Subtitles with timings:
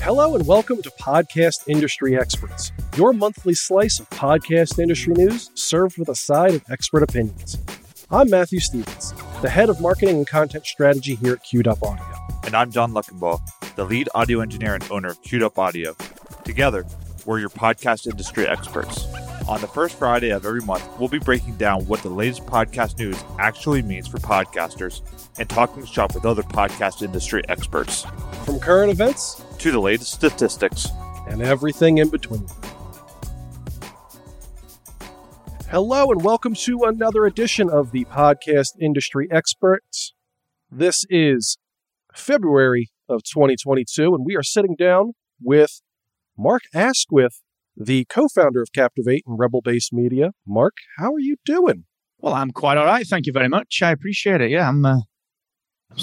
[0.00, 5.98] Hello and welcome to Podcast Industry Experts, your monthly slice of podcast industry news served
[5.98, 7.58] with a side of expert opinions.
[8.10, 12.04] I'm Matthew Stevens, the head of marketing and content strategy here at Queued Up Audio.
[12.44, 13.40] And I'm John Luckenbaugh,
[13.74, 15.96] the lead audio engineer and owner of Queued Up Audio.
[16.44, 16.86] Together,
[17.26, 19.07] we're your podcast industry experts.
[19.48, 22.98] On the first Friday of every month, we'll be breaking down what the latest podcast
[22.98, 25.00] news actually means for podcasters
[25.38, 28.04] and talking shop with other podcast industry experts.
[28.44, 30.88] From current events to the latest statistics
[31.28, 32.46] and everything in between.
[35.70, 40.12] Hello, and welcome to another edition of the Podcast Industry Experts.
[40.70, 41.56] This is
[42.14, 45.80] February of 2022, and we are sitting down with
[46.36, 47.40] Mark Asquith
[47.78, 50.32] the co founder of Captivate and Rebel Base Media.
[50.46, 51.84] Mark, how are you doing?
[52.18, 53.06] Well, I'm quite all right.
[53.06, 53.80] Thank you very much.
[53.82, 54.50] I appreciate it.
[54.50, 54.84] Yeah, I'm.
[54.84, 55.00] Uh,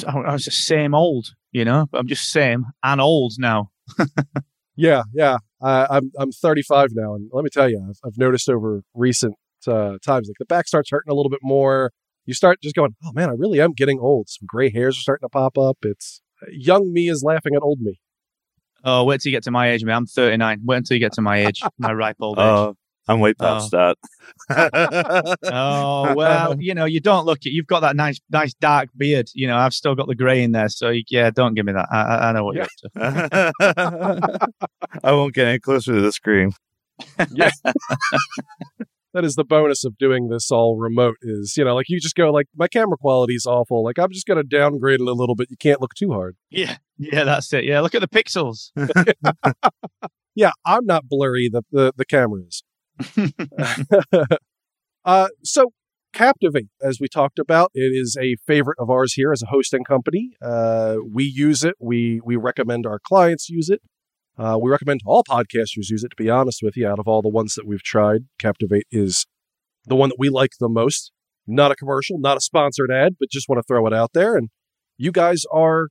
[0.08, 1.88] I was the same old, you know.
[1.94, 3.70] I'm just same and old now.
[4.76, 5.38] yeah, yeah.
[5.62, 9.36] Uh, I'm I'm 35 now, and let me tell you, I've, I've noticed over recent
[9.68, 11.92] uh, times, like the back starts hurting a little bit more.
[12.26, 14.30] You start just going, oh man, I really am getting old.
[14.30, 15.78] Some gray hairs are starting to pop up.
[15.84, 18.00] It's young me is laughing at old me.
[18.86, 19.96] Oh, wait till you get to my age, man.
[19.96, 20.62] I'm 39.
[20.64, 22.44] Wait until you get to my age, my ripe old age.
[22.44, 22.76] Oh,
[23.08, 23.96] I'm way past oh.
[24.50, 25.38] that.
[25.52, 27.52] oh well, you know, you don't look it.
[27.52, 29.30] You've got that nice, nice dark beard.
[29.34, 30.70] You know, I've still got the grey in there.
[30.70, 31.88] So yeah, don't give me that.
[31.92, 34.50] I, I know what you're up to.
[35.04, 36.52] I won't get any closer to the screen.
[37.32, 37.52] yeah
[39.16, 42.16] that is the bonus of doing this all remote is you know like you just
[42.16, 43.84] go like my camera quality is awful.
[43.84, 45.48] Like i'm just going to downgrade it a little bit.
[45.50, 46.36] You can't look too hard.
[46.52, 46.78] Yeah.
[46.98, 47.64] Yeah that's it.
[47.64, 48.72] Yeah look at the pixels.
[50.38, 52.64] Yeah i'm not blurry the the, the camera is.
[55.06, 55.72] Uh so
[56.14, 59.84] captivate as we talked about it is a favorite of ours here as a hosting
[59.84, 60.32] company.
[60.42, 61.76] Uh we use it.
[61.80, 63.82] We we recommend our clients use it
[64.38, 66.88] uh, we recommend all podcasters use it, to be honest with you.
[66.88, 69.26] Out of all the ones that we've tried, Captivate is
[69.86, 71.12] the one that we like the most.
[71.48, 74.36] Not a commercial, not a sponsored ad, but just want to throw it out there.
[74.36, 74.50] And
[74.98, 75.90] you guys are,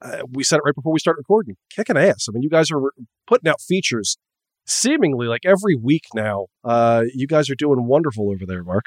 [0.00, 2.26] uh, we said it right before we start recording, kicking ass.
[2.28, 4.16] I mean, you guys are re- putting out features
[4.64, 6.46] seemingly like every week now.
[6.64, 8.86] Uh, you guys are doing wonderful over there, Mark.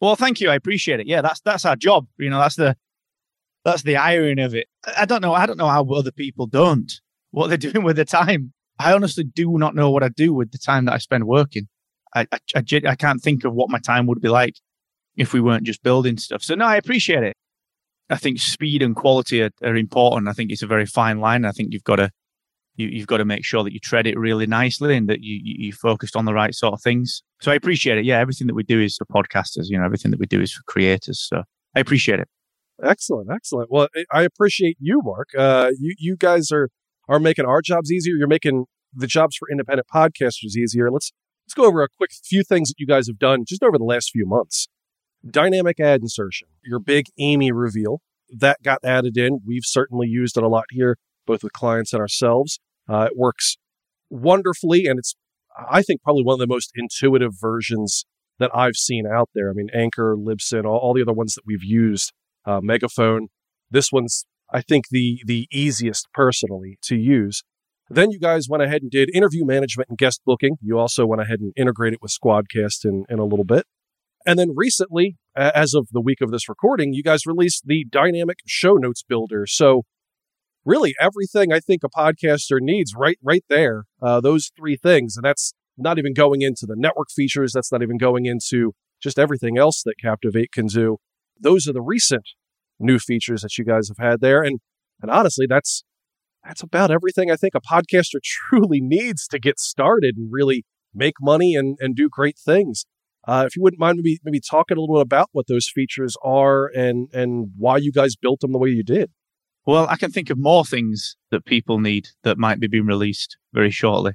[0.00, 0.48] Well, thank you.
[0.50, 1.06] I appreciate it.
[1.06, 2.06] Yeah, that's that's our job.
[2.16, 2.76] You know, that's the
[3.64, 4.66] that's the irony of it.
[4.96, 5.34] I don't know.
[5.34, 6.90] I don't know how other people don't
[7.30, 8.52] what they're doing with the time.
[8.78, 11.68] I honestly do not know what I do with the time that I spend working.
[12.14, 14.54] I, I, I, I can't think of what my time would be like
[15.16, 16.42] if we weren't just building stuff.
[16.42, 17.36] So no, I appreciate it.
[18.08, 20.28] I think speed and quality are, are important.
[20.28, 21.44] I think it's a very fine line.
[21.44, 22.10] I think you've got to
[22.76, 25.38] you, have got to make sure that you tread it really nicely and that you,
[25.42, 27.22] you you focused on the right sort of things.
[27.40, 28.04] So I appreciate it.
[28.04, 29.64] Yeah, everything that we do is for podcasters.
[29.66, 31.20] You know, everything that we do is for creators.
[31.20, 31.42] So
[31.76, 32.28] I appreciate it.
[32.82, 33.70] Excellent, excellent.
[33.70, 35.28] Well, I appreciate you, Mark.
[35.36, 36.70] Uh, you you guys are
[37.10, 38.14] are making our jobs easier.
[38.14, 40.90] You're making the jobs for independent podcasters easier.
[40.90, 41.12] Let's
[41.44, 43.84] let's go over a quick few things that you guys have done just over the
[43.84, 44.68] last few months.
[45.28, 48.00] Dynamic ad insertion, your big Amy reveal
[48.30, 49.40] that got added in.
[49.44, 52.60] We've certainly used it a lot here, both with clients and ourselves.
[52.88, 53.56] Uh, it works
[54.08, 55.14] wonderfully, and it's
[55.68, 58.06] I think probably one of the most intuitive versions
[58.38, 59.50] that I've seen out there.
[59.50, 62.12] I mean, Anchor, Libsyn, all, all the other ones that we've used,
[62.46, 63.28] uh, Megaphone.
[63.70, 67.42] This one's I think the the easiest personally to use.
[67.88, 70.56] Then you guys went ahead and did interview management and guest booking.
[70.62, 73.66] You also went ahead and integrated with Squadcast in, in a little bit.
[74.24, 78.38] And then recently, as of the week of this recording, you guys released the dynamic
[78.46, 79.44] show notes builder.
[79.46, 79.82] So
[80.64, 83.84] really everything I think a podcaster needs right right there.
[84.00, 85.16] Uh, those three things.
[85.16, 87.52] And that's not even going into the network features.
[87.52, 88.72] That's not even going into
[89.02, 90.98] just everything else that Captivate can do.
[91.40, 92.24] Those are the recent
[92.80, 94.42] new features that you guys have had there.
[94.42, 94.60] And
[95.02, 95.84] and honestly, that's
[96.44, 100.64] that's about everything I think a podcaster truly needs to get started and really
[100.94, 102.86] make money and, and do great things.
[103.28, 106.16] Uh, if you wouldn't mind maybe maybe talking a little bit about what those features
[106.24, 109.10] are and and why you guys built them the way you did.
[109.66, 113.36] Well, I can think of more things that people need that might be being released
[113.52, 114.12] very shortly,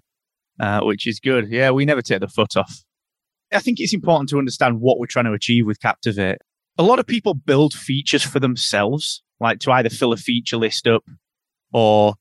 [0.60, 1.50] uh, which is good.
[1.50, 2.84] Yeah, we never take the foot off.
[3.54, 6.40] I think it's important to understand what we're trying to achieve with Captivate
[6.78, 10.88] a lot of people build features for themselves, like to either fill a feature list
[10.88, 11.04] up
[11.74, 12.16] or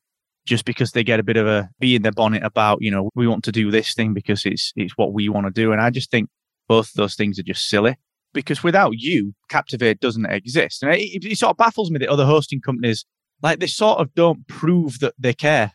[0.46, 3.10] just because they get a bit of a bee in their bonnet about, you know,
[3.14, 5.72] we want to do this thing because it's it's what we want to do.
[5.72, 6.28] And I just think
[6.68, 7.96] both those things are just silly
[8.32, 10.82] because without you, Captivate doesn't exist.
[10.82, 13.06] And it, it, sort of baffles me that other hosting companies,
[13.42, 15.72] like they sort of don't prove that they care.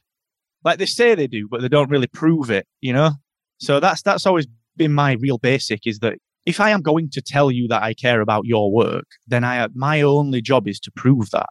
[0.64, 3.12] Like they say they do, but they don't really prove it, you know?
[3.60, 4.46] So that's that's always
[4.76, 7.94] been my real basic is that if I am going to tell you that I
[7.94, 11.50] care about your work, then I my only job is to prove that.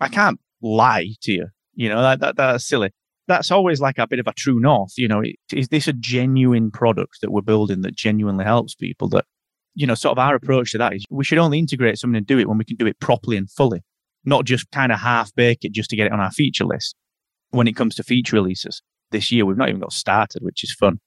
[0.00, 1.46] I can't lie to you.
[1.74, 2.90] You know that, that that's silly.
[3.26, 4.92] that's always like a bit of a true north.
[4.96, 5.22] You know,
[5.52, 9.08] is this a genuine product that we're building that genuinely helps people?
[9.08, 9.24] That
[9.74, 12.26] you know, sort of our approach to that is we should only integrate something and
[12.26, 13.80] do it when we can do it properly and fully,
[14.24, 16.96] not just kind of half bake it just to get it on our feature list.
[17.50, 20.72] When it comes to feature releases this year, we've not even got started, which is
[20.72, 21.00] fun.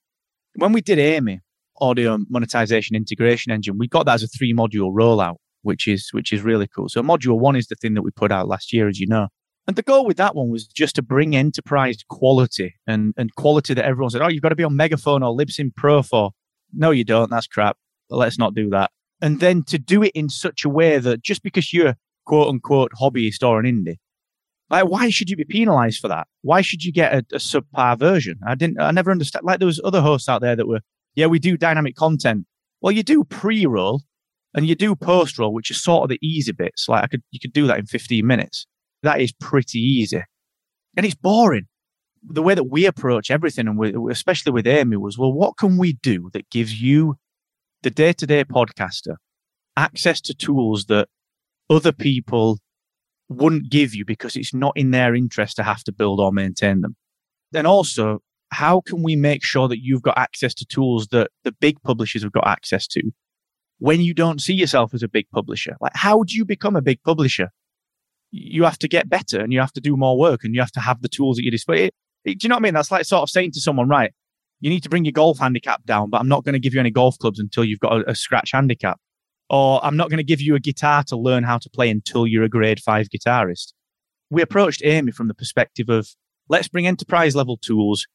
[0.56, 1.40] When we did AMI,
[1.82, 6.32] audio monetization integration engine, we got that as a three module rollout, which is which
[6.32, 6.90] is really cool.
[6.90, 9.28] So module one is the thing that we put out last year, as you know.
[9.66, 13.74] And the goal with that one was just to bring enterprise quality and, and quality
[13.74, 16.32] that everyone said, oh, you've got to be on Megaphone or Libsyn Pro for.
[16.74, 17.30] No, you don't.
[17.30, 17.78] That's crap.
[18.10, 18.92] Let's not do that.
[19.22, 22.92] And then to do it in such a way that just because you're quote unquote
[23.00, 24.00] hobbyist or an indie,
[24.70, 26.28] like why should you be penalized for that?
[26.42, 28.40] Why should you get a, a subpar version?
[28.46, 28.82] I didn't.
[28.82, 29.46] I never understand.
[29.46, 30.82] Like there was other hosts out there that were,
[31.16, 32.46] yeah, we do dynamic content.
[32.82, 34.02] Well, you do pre-roll
[34.54, 36.88] and you do post-roll, which is sort of the easy bits.
[36.88, 38.66] Like I could, you could do that in 15 minutes
[39.04, 40.24] that is pretty easy.
[40.98, 41.68] And it's boring.
[42.24, 45.78] The way that we approach everything, and we, especially with Amy, was well, what can
[45.78, 47.16] we do that gives you,
[47.84, 49.18] the day to day podcaster,
[49.76, 51.10] access to tools that
[51.70, 52.60] other people
[53.28, 56.80] wouldn't give you because it's not in their interest to have to build or maintain
[56.80, 56.96] them?
[57.52, 58.20] Then also,
[58.54, 62.24] how can we make sure that you've got access to tools that the big publishers
[62.24, 63.02] have got access to
[63.80, 65.76] when you don't see yourself as a big publisher?
[65.82, 67.50] Like, how do you become a big publisher?
[68.34, 70.72] you have to get better and you have to do more work and you have
[70.72, 71.92] to have the tools at your display.
[72.26, 72.74] Do you know what I mean?
[72.74, 74.12] That's like sort of saying to someone, right,
[74.60, 76.80] you need to bring your golf handicap down, but I'm not going to give you
[76.80, 79.00] any golf clubs until you've got a, a scratch handicap.
[79.52, 82.26] Or I'm not going to give you a guitar to learn how to play until
[82.26, 83.74] you're a grade five guitarist.
[84.32, 86.08] We approached Amy from the perspective of
[86.50, 88.08] let's bring enterprise level tools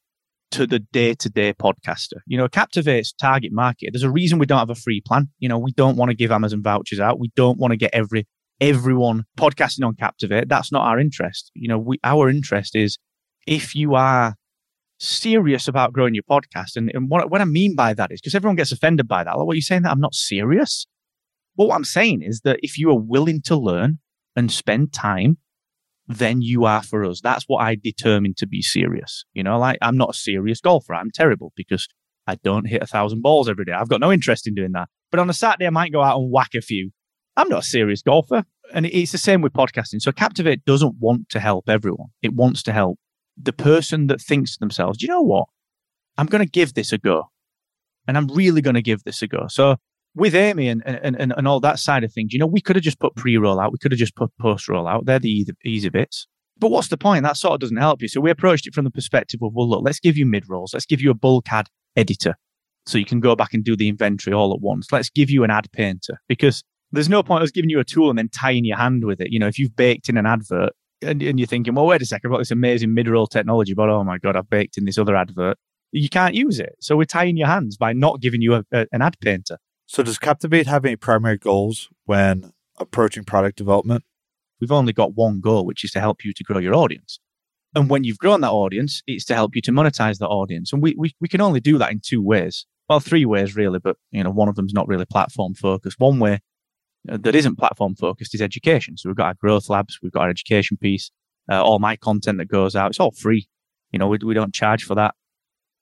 [0.53, 2.19] to the day to day podcaster.
[2.27, 3.91] You know, Captivate's target market.
[3.93, 5.29] There's a reason we don't have a free plan.
[5.39, 7.19] You know, we don't want to give Amazon vouchers out.
[7.19, 8.27] We don't want to get every
[8.61, 10.49] everyone podcasting on Captivate.
[10.49, 11.51] That's not our interest.
[11.55, 12.99] You know, we, our interest is
[13.47, 14.35] if you are
[14.99, 16.77] serious about growing your podcast.
[16.77, 19.37] And, and what, what I mean by that is because everyone gets offended by that.
[19.37, 20.87] Like, what are you saying that I'm not serious?
[21.57, 23.99] Well, what I'm saying is that if you are willing to learn
[24.37, 25.39] and spend time,
[26.09, 27.21] then you are for us.
[27.21, 29.25] That's what I determined to be serious.
[29.35, 30.95] You know, like I'm not a serious golfer.
[30.95, 31.87] I'm terrible because
[32.27, 33.73] I don't hit a thousand balls every day.
[33.73, 34.89] I've got no interest in doing that.
[35.11, 36.91] But on a Saturday, I might go out and whack a few
[37.39, 38.45] I'm not a serious golfer.
[38.75, 40.03] And it's the same with podcasting.
[40.03, 42.09] So Captivate doesn't want to help everyone.
[42.21, 42.99] It wants to help
[43.41, 45.47] the person that thinks to themselves, do you know what?
[46.19, 47.31] I'm going to give this a go.
[48.09, 49.47] And I'm really going to give this a go.
[49.49, 49.77] So
[50.19, 52.77] with Amy and, and, and, and all that side of things, you know, we could
[52.77, 53.73] have just put pre-roll out.
[53.73, 55.07] We could have just put post-roll out.
[55.07, 56.27] They're the easy, easy bits.
[56.59, 57.23] But what's the point?
[57.23, 58.09] That sort of doesn't help you.
[58.09, 60.75] So we approached it from the perspective of, well, look, let's give you mid-rolls.
[60.75, 62.35] Let's give you a bulk ad editor
[62.87, 64.91] so you can go back and do the inventory all at once.
[64.91, 68.11] Let's give you an ad painter because there's no point us giving you a tool
[68.11, 69.31] and then tying your hand with it.
[69.31, 70.73] You know, if you've baked in an advert
[71.03, 73.89] and, and you're thinking, well, wait a second, I've got this amazing mid-roll technology, but
[73.89, 75.59] oh my God, I've baked in this other advert.
[75.93, 76.77] You can't use it.
[76.81, 79.59] So we're tying your hands by not giving you a, a, an ad painter.
[79.89, 84.05] So does Captivate have any primary goals when approaching product development?
[84.61, 87.21] We've only got one goal, which is to help you to grow your audience.
[87.75, 90.75] And when you've grown that audience, it's to help you to monetize that audience.
[90.75, 92.67] And we, we, we can only do that in two ways.
[92.87, 95.99] Well, three ways really, but you know, one of them's not really platform focused.
[95.99, 96.41] One way
[97.11, 98.99] uh, that isn't platform focused is education.
[98.99, 101.11] So we've got our growth labs, we've got our education piece,
[101.51, 102.91] uh, all my content that goes out.
[102.91, 103.49] It's all free.
[103.93, 105.15] You know, we, we don't charge for that.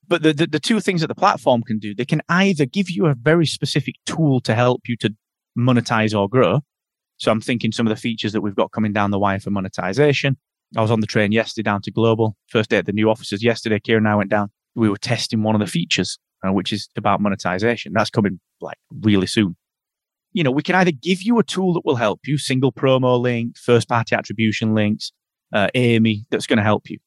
[0.08, 2.90] But the, the, the two things that the platform can do, they can either give
[2.90, 5.14] you a very specific tool to help you to
[5.58, 6.60] monetize or grow.
[7.18, 9.50] So I'm thinking some of the features that we've got coming down the wire for
[9.50, 10.36] monetization.
[10.76, 12.36] I was on the train yesterday down to Global.
[12.48, 13.80] First day at the new offices yesterday.
[13.80, 14.50] Kieran and I went down.
[14.74, 17.92] We were testing one of the features, uh, which is about monetization.
[17.94, 19.56] That's coming like really soon
[20.36, 23.18] you know, we can either give you a tool that will help you, single promo
[23.18, 25.10] link, first party attribution links,
[25.54, 26.98] uh, AMI that's going to help you,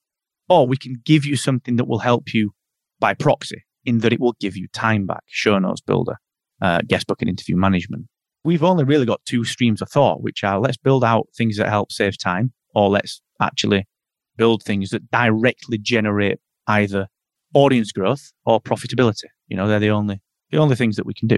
[0.49, 2.53] or we can give you something that will help you
[2.99, 6.17] by proxy in that it will give you time back, show notes builder,
[6.61, 8.07] uh, guest book and interview management.
[8.43, 11.69] We've only really got two streams of thought, which are let's build out things that
[11.69, 13.87] help save time, or let's actually
[14.37, 17.07] build things that directly generate either
[17.53, 19.25] audience growth or profitability.
[19.47, 21.37] You know, they're the only the only things that we can do.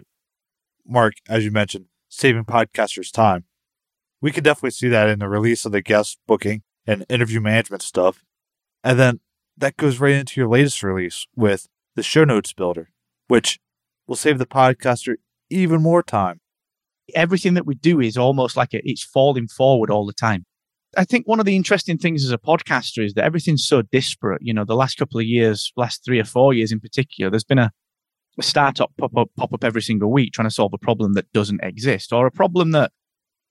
[0.85, 3.45] Mark, as you mentioned, saving podcasters time.
[4.21, 7.81] We could definitely see that in the release of the guest booking and interview management
[7.81, 8.23] stuff.
[8.83, 9.19] And then
[9.61, 12.89] that goes right into your latest release with the show notes builder,
[13.27, 13.59] which
[14.07, 15.15] will save the podcaster
[15.49, 16.41] even more time.
[17.15, 20.45] Everything that we do is almost like it's falling forward all the time.
[20.97, 24.41] I think one of the interesting things as a podcaster is that everything's so disparate.
[24.41, 27.45] You know, the last couple of years, last three or four years in particular, there's
[27.45, 27.71] been a
[28.37, 31.31] a startup pop up, pop up every single week trying to solve a problem that
[31.33, 32.91] doesn't exist or a problem that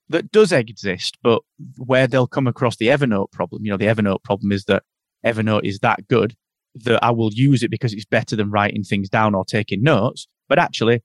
[0.09, 1.41] that does exist, but
[1.77, 3.63] where they'll come across the Evernote problem.
[3.63, 4.83] You know, the Evernote problem is that
[5.25, 6.35] Evernote is that good
[6.75, 10.27] that I will use it because it's better than writing things down or taking notes.
[10.47, 11.03] But actually,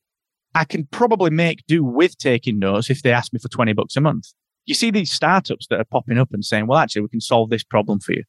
[0.54, 3.96] I can probably make do with taking notes if they ask me for 20 bucks
[3.96, 4.32] a month.
[4.64, 7.50] You see these startups that are popping up and saying, well, actually, we can solve
[7.50, 8.24] this problem for you.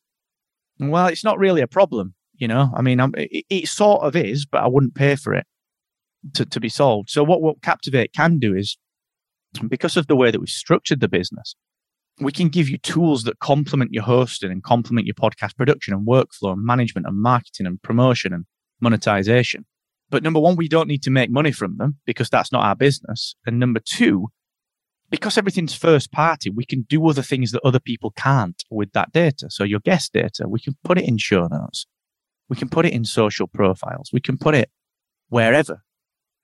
[0.79, 2.13] Well, it's not really a problem.
[2.35, 5.47] You know, I mean, it, it, sort of is, but I wouldn't pay for it
[6.35, 7.09] to, to be solved.
[7.09, 8.77] So what, what Captivate can do is
[9.67, 11.55] because of the way that we've structured the business,
[12.19, 16.07] we can give you tools that complement your hosting and complement your podcast production and
[16.07, 18.45] workflow and management and marketing and promotion and
[18.81, 19.65] monetization.
[20.09, 22.75] But number one, we don't need to make money from them because that's not our
[22.75, 23.35] business.
[23.45, 24.29] And number two,
[25.09, 29.11] because everything's first party, we can do other things that other people can't with that
[29.11, 29.47] data.
[29.49, 31.85] So your guest data, we can put it in show notes.
[32.49, 34.09] We can put it in social profiles.
[34.11, 34.69] We can put it
[35.29, 35.83] wherever.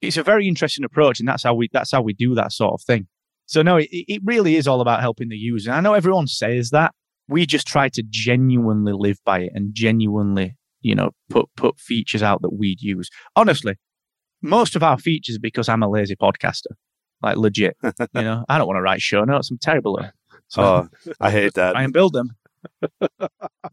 [0.01, 1.19] It's a very interesting approach.
[1.19, 3.07] And that's how we, that's how we do that sort of thing.
[3.53, 5.71] So no, it, it really is all about helping the user.
[5.71, 6.91] I know everyone says that.
[7.27, 12.23] We just try to genuinely live by it and genuinely, you know, put put features
[12.23, 13.11] out that we'd use.
[13.35, 13.75] Honestly,
[14.41, 16.71] most of our features because I'm a lazy podcaster.
[17.21, 17.77] Like legit.
[17.83, 19.51] you know, I don't want to write show notes.
[19.51, 20.13] I'm terrible at it.
[20.47, 20.89] So oh,
[21.21, 21.75] I hate that.
[21.77, 22.35] I can build them.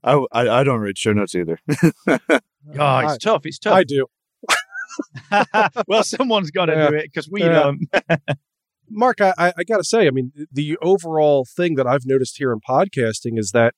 [0.05, 1.59] I, I, I don't read show notes either.
[1.67, 1.79] oh,
[2.19, 2.37] it's
[2.79, 3.47] I, tough.
[3.47, 3.77] It's tough.
[3.77, 4.07] I do.
[5.89, 6.91] well, someone's got to yeah.
[6.91, 7.49] do it because we yeah.
[7.49, 7.81] don't.
[8.91, 12.53] Mark, I, I got to say, I mean, the overall thing that I've noticed here
[12.53, 13.75] in podcasting is that,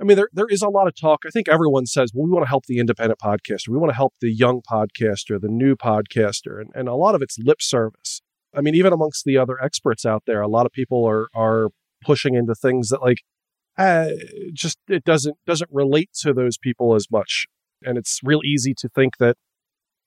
[0.00, 1.20] I mean, there, there is a lot of talk.
[1.26, 3.68] I think everyone says, well, we want to help the independent podcaster.
[3.68, 6.60] We want to help the young podcaster, the new podcaster.
[6.60, 8.20] And, and a lot of it's lip service.
[8.54, 11.70] I mean, even amongst the other experts out there, a lot of people are, are
[12.04, 13.18] pushing into things that like,
[13.76, 14.08] uh,
[14.52, 17.46] just it doesn't doesn't relate to those people as much
[17.82, 19.36] and it's real easy to think that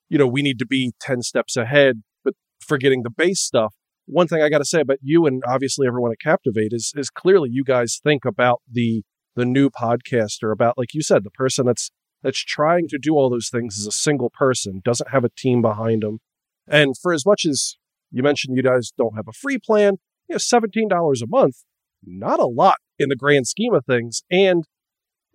[0.10, 3.74] you know we need to be 10 steps ahead but forgetting the base stuff
[4.05, 7.10] one thing I got to say about you and obviously everyone at Captivate is is
[7.10, 9.03] clearly you guys think about the
[9.36, 11.91] the new podcaster about like you said the person that's
[12.24, 15.62] that's trying to do all those things as a single person doesn't have a team
[15.62, 16.20] behind them
[16.67, 17.77] and for as much as
[18.12, 19.96] you mentioned you guys don't have a free plan
[20.27, 21.63] you know $17 a month
[22.03, 24.24] not a lot in the grand scheme of things.
[24.29, 24.65] And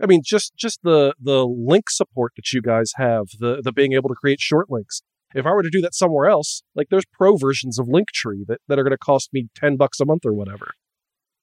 [0.02, 3.92] I mean just just the the link support that you guys have the the being
[3.92, 5.02] able to create short links
[5.38, 8.60] if I were to do that somewhere else, like there's pro versions of Linktree that,
[8.68, 10.72] that are going to cost me 10 bucks a month or whatever.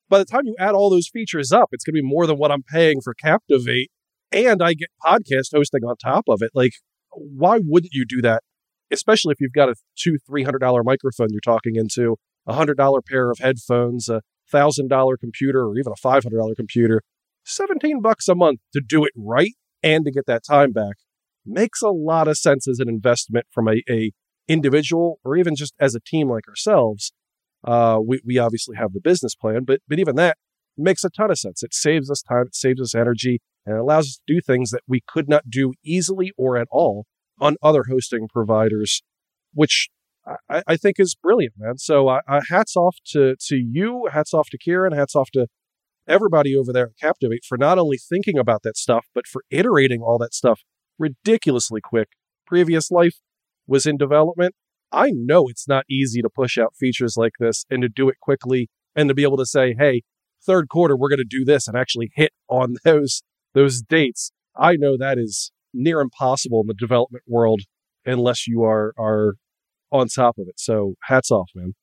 [0.09, 2.37] By the time you add all those features up, it's going to be more than
[2.37, 3.89] what I'm paying for Captivate.
[4.31, 6.51] And I get podcast hosting on top of it.
[6.53, 6.73] Like,
[7.11, 8.43] why wouldn't you do that?
[8.91, 13.39] Especially if you've got a two, $300 microphone you're talking into, a $100 pair of
[13.39, 14.21] headphones, a
[14.51, 17.01] $1,000 computer, or even a $500 computer.
[17.45, 20.95] 17 bucks a month to do it right and to get that time back
[21.45, 24.11] makes a lot of sense as an investment from a, a
[24.47, 27.13] individual or even just as a team like ourselves.
[27.63, 30.37] Uh, we, we obviously have the business plan, but but even that
[30.77, 31.63] makes a ton of sense.
[31.63, 34.81] It saves us time, it saves us energy, and allows us to do things that
[34.87, 37.05] we could not do easily or at all
[37.39, 39.01] on other hosting providers,
[39.53, 39.89] which
[40.49, 41.77] I, I think is brilliant, man.
[41.77, 42.19] So uh,
[42.49, 45.47] hats off to to you, hats off to Kieran, hats off to
[46.07, 50.01] everybody over there at Captivate for not only thinking about that stuff, but for iterating
[50.01, 50.61] all that stuff
[50.97, 52.09] ridiculously quick.
[52.45, 53.15] Previous life
[53.67, 54.55] was in development.
[54.91, 58.19] I know it's not easy to push out features like this and to do it
[58.21, 60.03] quickly and to be able to say, hey,
[60.45, 63.23] third quarter, we're going to do this and actually hit on those,
[63.53, 64.31] those dates.
[64.55, 67.61] I know that is near impossible in the development world
[68.05, 69.35] unless you are, are
[69.91, 70.59] on top of it.
[70.59, 71.73] So hats off, man.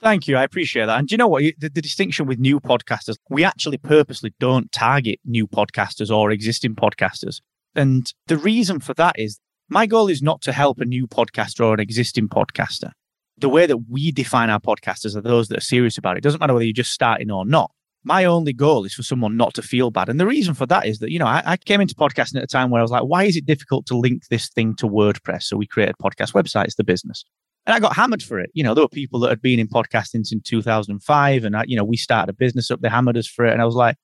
[0.00, 0.36] Thank you.
[0.36, 0.98] I appreciate that.
[0.98, 1.42] And do you know what?
[1.58, 6.74] The, the, distinction with new podcasters, we actually purposely don't target new podcasters or existing
[6.74, 7.40] podcasters.
[7.74, 9.38] And the reason for that is
[9.68, 12.90] my goal is not to help a new podcaster or an existing podcaster.
[13.38, 16.18] The way that we define our podcasters are those that are serious about it.
[16.18, 17.70] It doesn't matter whether you're just starting or not.
[18.04, 20.08] My only goal is for someone not to feel bad.
[20.10, 22.44] And the reason for that is that, you know, I, I came into podcasting at
[22.44, 24.86] a time where I was like, why is it difficult to link this thing to
[24.86, 25.44] WordPress?
[25.44, 27.24] So we created podcast websites, the business.
[27.66, 28.50] And I got hammered for it.
[28.52, 31.44] You know, there were people that had been in podcasting since 2005.
[31.44, 33.52] And, I, you know, we started a business up, they hammered us for it.
[33.52, 33.96] And I was like,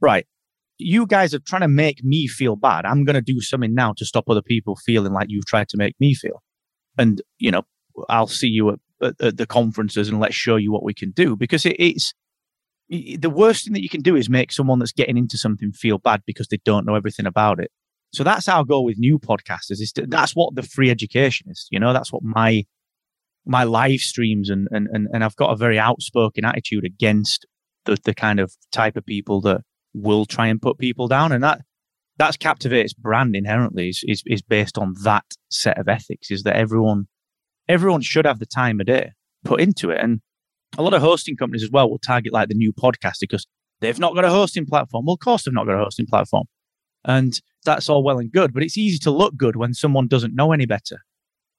[0.00, 0.26] right,
[0.80, 2.84] you guys are trying to make me feel bad.
[2.84, 5.76] I'm going to do something now to stop other people feeling like you've tried to
[5.76, 6.42] make me feel.
[6.98, 7.62] And, you know,
[8.08, 11.36] I'll see you at, at, the conferences and let's show you what we can do
[11.36, 12.14] because it, it's
[12.88, 15.98] the worst thing that you can do is make someone that's getting into something feel
[15.98, 17.70] bad because they don't know everything about it.
[18.12, 21.68] So that's our goal with new podcasters is to, that's what the free education is.
[21.70, 22.64] You know, that's what my,
[23.46, 27.46] my live streams and, and, and, and I've got a very outspoken attitude against
[27.84, 29.60] the, the kind of type of people that
[29.94, 31.32] will try and put people down.
[31.32, 31.62] And that
[32.18, 36.54] that's Captivate's brand inherently is, is, is based on that set of ethics is that
[36.54, 37.06] everyone
[37.68, 39.12] everyone should have the time of day
[39.44, 40.00] put into it.
[40.02, 40.20] And
[40.76, 43.46] a lot of hosting companies as well will target like the new podcast because
[43.80, 45.06] they've not got a hosting platform.
[45.06, 46.44] Well, of course they've not got a hosting platform.
[47.04, 50.34] And that's all well and good, but it's easy to look good when someone doesn't
[50.34, 50.98] know any better.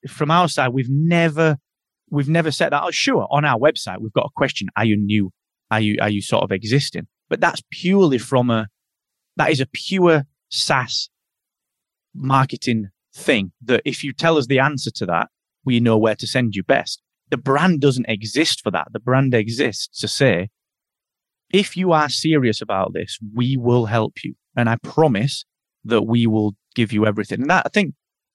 [0.08, 1.56] From our side, we've never
[2.10, 2.82] we've never said that.
[2.84, 5.30] Oh, sure, on our website, we've got a question: Are you new?
[5.70, 7.06] Are you are you sort of existing?
[7.32, 8.68] But that's purely from a
[9.38, 11.08] that is a pure SaaS
[12.14, 13.52] marketing thing.
[13.62, 15.28] That if you tell us the answer to that,
[15.64, 17.00] we know where to send you best.
[17.30, 18.88] The brand doesn't exist for that.
[18.92, 20.50] The brand exists to say,
[21.50, 25.46] if you are serious about this, we will help you, and I promise
[25.86, 27.40] that we will give you everything.
[27.40, 27.94] And that I think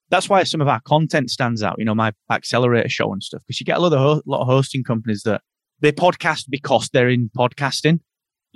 [0.10, 1.76] that's why some of our content stands out.
[1.78, 4.42] You know, my accelerator show and stuff, because you get a lot of ho- lot
[4.42, 5.42] of hosting companies that
[5.82, 8.00] they podcast because they're in podcasting.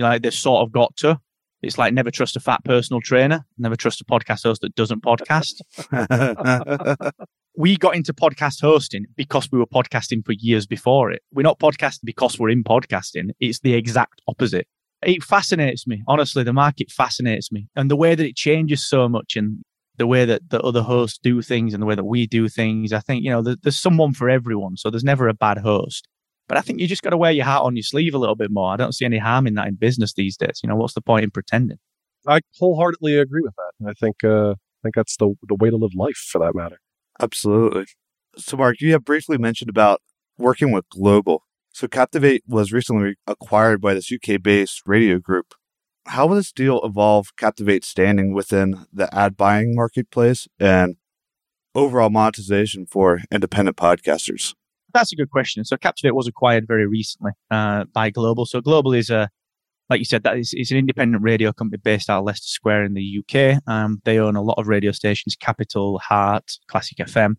[0.01, 1.20] You know, like they've sort of got to.
[1.62, 5.03] It's like never trust a fat personal trainer, never trust a podcast host that doesn't
[5.03, 5.62] podcast.
[7.55, 11.22] we got into podcast hosting because we were podcasting for years before it.
[11.31, 13.29] We're not podcasting because we're in podcasting.
[13.39, 14.65] It's the exact opposite.
[15.03, 16.01] It fascinates me.
[16.08, 17.67] Honestly, the market fascinates me.
[17.75, 19.62] And the way that it changes so much and
[19.98, 22.91] the way that the other hosts do things and the way that we do things,
[22.91, 24.77] I think, you know, there's someone for everyone.
[24.77, 26.08] So there's never a bad host.
[26.51, 28.36] But I think you just got to wear your heart on your sleeve a little
[28.36, 28.74] bit more.
[28.74, 30.60] I don't see any harm in that in business these days.
[30.62, 31.77] You know, what's the point in pretending?
[32.27, 33.89] I wholeheartedly agree with that.
[33.89, 36.81] I think uh, I think that's the the way to live life, for that matter.
[37.22, 37.86] Absolutely.
[38.36, 40.01] So, Mark, you have briefly mentioned about
[40.38, 41.43] working with Global.
[41.72, 45.53] So, Captivate was recently acquired by this UK-based radio group.
[46.08, 50.98] How will this deal evolve Captivate's standing within the ad buying marketplace and
[51.74, 54.53] overall monetization for independent podcasters?
[54.93, 55.65] That's a good question.
[55.65, 58.45] So Captivate was acquired very recently uh, by Global.
[58.45, 59.29] So Global is a,
[59.89, 62.86] like you said, that is it's an independent radio company based out of Leicester Square
[62.86, 63.62] in the UK.
[63.67, 67.36] Um, they own a lot of radio stations: Capital, Heart, Classic FM,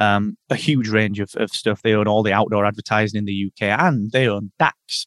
[0.00, 1.82] um, a huge range of, of stuff.
[1.82, 5.06] They own all the outdoor advertising in the UK, and they own DAX,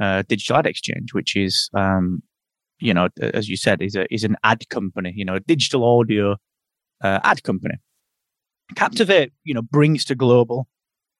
[0.00, 2.22] uh, Digital Ad Exchange, which is, um,
[2.80, 5.12] you know, as you said, is a is an ad company.
[5.14, 6.36] You know, a digital audio
[7.02, 7.76] uh, ad company.
[8.74, 10.66] Captivate, you know, brings to Global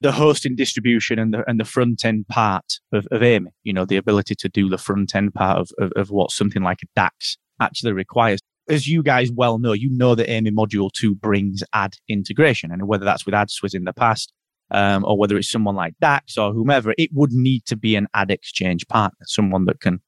[0.04, 3.86] the hosting distribution and the and the front end part of, of AIME, you know,
[3.86, 6.86] the ability to do the front end part of, of, of what something like a
[6.94, 8.38] DAX actually requires.
[8.68, 12.70] As you guys well know, you know that AIME Module 2 brings ad integration.
[12.70, 14.30] And whether that's with AdSwiz in the past,
[14.70, 18.06] um, or whether it's someone like DAX or whomever, it would need to be an
[18.12, 20.00] ad exchange partner, someone that can,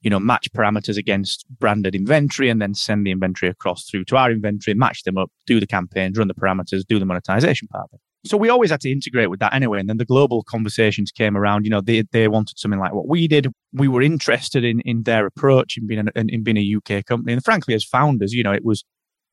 [0.00, 4.16] you know, match parameters against branded inventory and then send the inventory across through to
[4.16, 7.84] our inventory, match them up, do the campaigns, run the parameters, do the monetization part
[7.84, 8.00] of it.
[8.26, 9.80] So we always had to integrate with that anyway.
[9.80, 11.64] And then the global conversations came around.
[11.64, 13.48] You know, they they wanted something like what we did.
[13.72, 17.34] We were interested in in their approach in being an, in being a UK company.
[17.34, 18.84] And frankly, as founders, you know, it was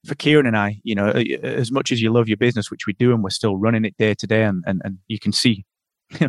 [0.06, 0.82] for Kieran and I.
[0.84, 3.58] You know, as much as you love your business, which we do, and we're still
[3.58, 5.65] running it day to day, and and and you can see.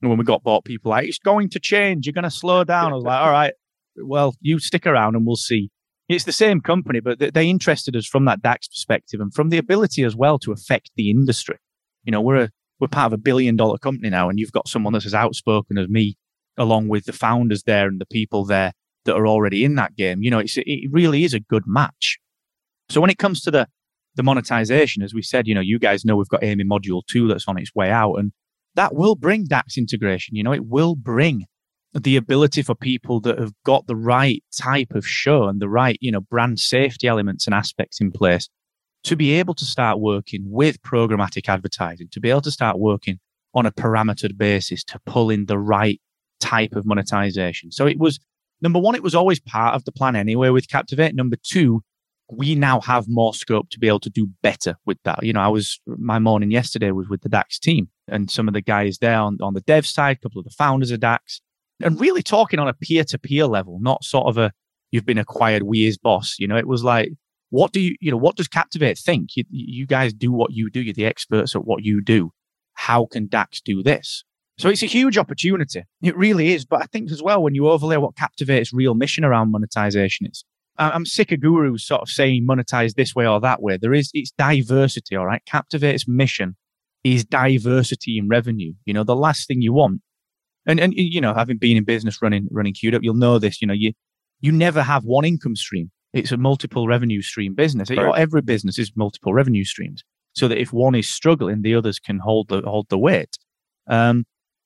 [0.00, 2.06] when we got bought, people like it's going to change.
[2.06, 2.92] You're going to slow down.
[2.92, 3.52] I was like, all right,
[3.96, 5.70] well, you stick around and we'll see.
[6.08, 9.58] It's the same company, but they interested us from that DAX perspective and from the
[9.58, 11.56] ability as well to affect the industry.
[12.04, 14.68] You know, we're a, we're part of a billion dollar company now, and you've got
[14.68, 16.16] someone that's as outspoken as me,
[16.56, 18.72] along with the founders there and the people there
[19.04, 20.22] that are already in that game.
[20.22, 22.18] You know, it's, it really is a good match.
[22.88, 23.68] So when it comes to the
[24.14, 27.28] the monetization, as we said, you know, you guys know we've got Amy Module Two
[27.28, 28.32] that's on its way out, and
[28.74, 30.36] that will bring DAX integration.
[30.36, 31.46] You know, it will bring
[31.94, 35.98] the ability for people that have got the right type of show and the right,
[36.00, 38.48] you know, brand safety elements and aspects in place
[39.04, 43.18] to be able to start working with programmatic advertising, to be able to start working
[43.54, 46.00] on a parametered basis to pull in the right
[46.40, 47.70] type of monetization.
[47.70, 48.18] So it was
[48.60, 51.14] number one, it was always part of the plan anyway with Captivate.
[51.14, 51.82] Number two,
[52.30, 55.22] we now have more scope to be able to do better with that.
[55.22, 58.54] You know, I was my morning yesterday was with the DAX team and some of
[58.54, 61.42] the guys there on, on the dev side, a couple of the founders of DAX,
[61.82, 64.52] and really talking on a peer to peer level, not sort of a
[64.92, 66.36] you've been acquired, we is boss.
[66.38, 67.12] You know, it was like
[67.52, 69.36] what do you, you know, what does Captivate think?
[69.36, 70.80] You, you guys do what you do.
[70.80, 72.32] You're the experts at what you do.
[72.72, 74.24] How can DAX do this?
[74.56, 75.82] So it's a huge opportunity.
[76.02, 76.64] It really is.
[76.64, 80.46] But I think as well, when you overlay what Captivate's real mission around monetization is,
[80.78, 83.76] I'm sick of gurus sort of saying monetize this way or that way.
[83.76, 85.14] There is, it's diversity.
[85.14, 85.42] All right.
[85.44, 86.56] Captivate's mission
[87.04, 88.72] is diversity in revenue.
[88.86, 90.00] You know, the last thing you want.
[90.64, 93.60] And, and, you know, having been in business running, running queued up, you'll know this,
[93.60, 93.92] you know, you,
[94.40, 95.90] you never have one income stream.
[96.12, 97.90] It's a multiple revenue stream business.
[97.90, 98.18] Right.
[98.18, 100.02] Every business is multiple revenue streams,
[100.34, 103.38] so that if one is struggling, the others can hold the hold the weight.
[103.88, 104.24] Um,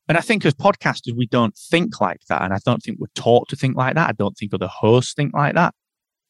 [0.09, 3.07] and I think as podcasters, we don't think like that, and I don't think we're
[3.15, 4.09] taught to think like that.
[4.09, 5.75] I don't think other hosts think like that.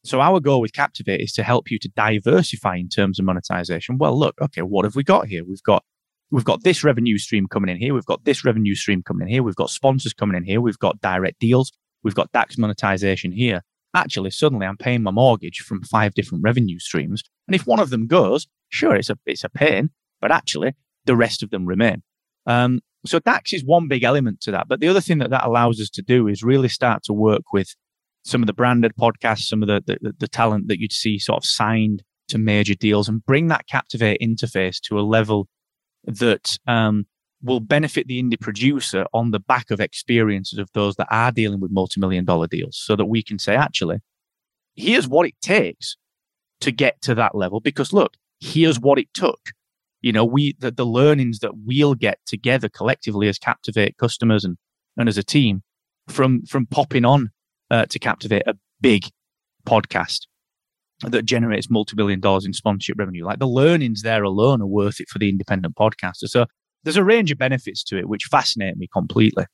[0.05, 3.98] So our goal with Captivate is to help you to diversify in terms of monetization.
[3.98, 5.44] Well, look, okay, what have we got here?
[5.44, 5.83] We've got
[6.31, 7.94] we've got this revenue stream coming in here.
[7.94, 9.42] We've got this revenue stream coming in here.
[9.42, 10.61] We've got sponsors coming in here.
[10.61, 11.72] We've got direct deals.
[12.02, 13.62] We've got DAX monetization here
[13.97, 17.23] actually suddenly I'm paying my mortgage from five different revenue streams.
[17.49, 20.75] And if one of them goes, sure, it's a, it's a pain, but actually
[21.07, 22.03] the rest of them remain.
[22.47, 24.69] Um, so DAX is one big element to that.
[24.69, 27.53] But the other thing that that allows us to do is really start to work
[27.53, 27.75] with
[28.25, 31.39] some of the branded podcasts, some of the, the, the talent that you'd see sort
[31.39, 35.47] of signed to major deals and bring that Captivate interface to a level
[36.05, 37.07] that um,
[37.42, 41.61] will benefit the indie producer on the back of experiences of those that are dealing
[41.61, 43.99] with multi-million dollar deals so that we can say, actually,
[44.75, 45.96] here's what it takes
[46.61, 47.61] to get to that level.
[47.61, 49.40] Because look, here's what it took.
[50.01, 54.57] You know, we, the, the learnings that we'll get together collectively as Captivate customers and,
[54.96, 55.62] and as a team
[56.09, 57.31] from, from popping on
[57.70, 59.07] uh, to Captivate a big
[59.66, 60.27] podcast
[61.03, 63.25] that generates multi-billion dollars in sponsorship revenue.
[63.25, 66.27] Like the learnings there alone are worth it for the independent podcaster.
[66.29, 66.46] So
[66.85, 69.45] there's a range of benefits to it, which fascinate me completely.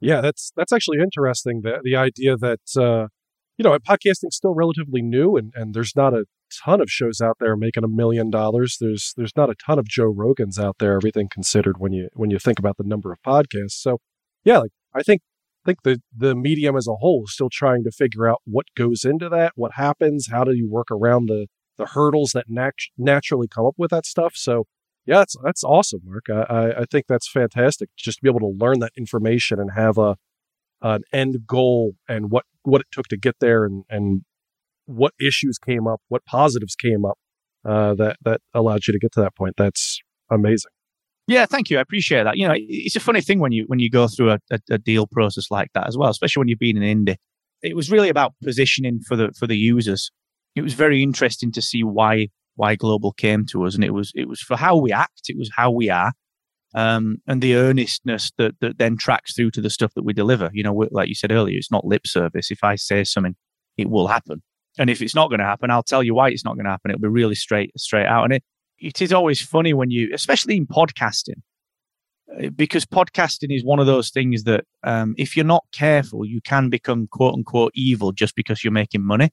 [0.00, 1.62] Yeah, that's that's actually interesting.
[1.62, 3.08] The the idea that uh,
[3.56, 6.26] you know, podcasting's still relatively new, and and there's not a
[6.64, 8.76] ton of shows out there making a million dollars.
[8.80, 12.30] There's there's not a ton of Joe Rogans out there, everything considered, when you when
[12.30, 13.72] you think about the number of podcasts.
[13.72, 13.98] So,
[14.44, 15.22] yeah, like I think
[15.64, 19.04] think the the medium as a whole is still trying to figure out what goes
[19.04, 23.48] into that, what happens, how do you work around the the hurdles that nat- naturally
[23.48, 24.34] come up with that stuff.
[24.36, 24.66] So
[25.06, 26.24] yeah, that's that's awesome, Mark.
[26.30, 29.98] I, I think that's fantastic just to be able to learn that information and have
[29.98, 30.16] a
[30.82, 34.22] an end goal and what what it took to get there and and
[34.86, 37.18] what issues came up, what positives came up
[37.64, 39.54] uh, that that allowed you to get to that point.
[39.56, 40.70] That's amazing.
[41.26, 41.78] Yeah, thank you.
[41.78, 42.36] I appreciate that.
[42.36, 44.78] You know, it's a funny thing when you when you go through a, a, a
[44.78, 47.16] deal process like that as well, especially when you've been in indie.
[47.62, 50.10] It was really about positioning for the for the users.
[50.54, 54.12] It was very interesting to see why why global came to us, and it was
[54.14, 56.12] it was for how we act, it was how we are,
[56.74, 60.50] um, and the earnestness that that then tracks through to the stuff that we deliver.
[60.52, 62.50] You know, like you said earlier, it's not lip service.
[62.50, 63.36] If I say something,
[63.76, 64.42] it will happen,
[64.78, 66.70] and if it's not going to happen, I'll tell you why it's not going to
[66.70, 66.90] happen.
[66.90, 68.44] It'll be really straight straight out, and it
[68.78, 71.40] it is always funny when you, especially in podcasting,
[72.42, 76.40] uh, because podcasting is one of those things that um, if you're not careful, you
[76.40, 79.30] can become quote unquote evil just because you're making money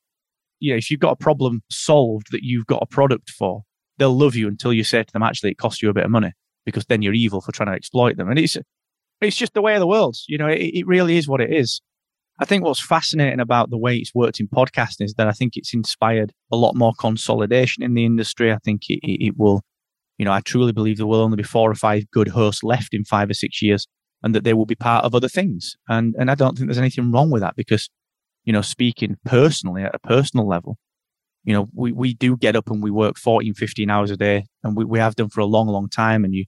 [0.62, 3.64] you know, if you've got a problem solved that you've got a product for,
[3.98, 6.12] they'll love you until you say to them, actually, it costs you a bit of
[6.12, 6.32] money
[6.66, 8.30] because then you're evil for trying to exploit them.
[8.30, 8.58] And it's,
[9.20, 10.16] it's just the way of the world.
[10.28, 11.82] You know, it, it really is what it is.
[12.40, 15.54] I think what's fascinating about the way it's worked in podcasting is that I think
[15.56, 18.52] it's inspired a lot more consolidation in the industry.
[18.54, 19.62] I think it, it, it will,
[20.18, 22.94] you know, I truly believe there will only be four or five good hosts left
[22.94, 23.88] in five or six years
[24.24, 25.76] and that they will be part of other things.
[25.90, 27.90] And, and I don't think there's anything wrong with that because
[28.44, 30.78] you know, speaking personally at a personal level,
[31.44, 34.46] you know, we, we do get up and we work 14, 15 hours a day
[34.64, 36.24] and we, we have done for a long, long time.
[36.24, 36.46] And you,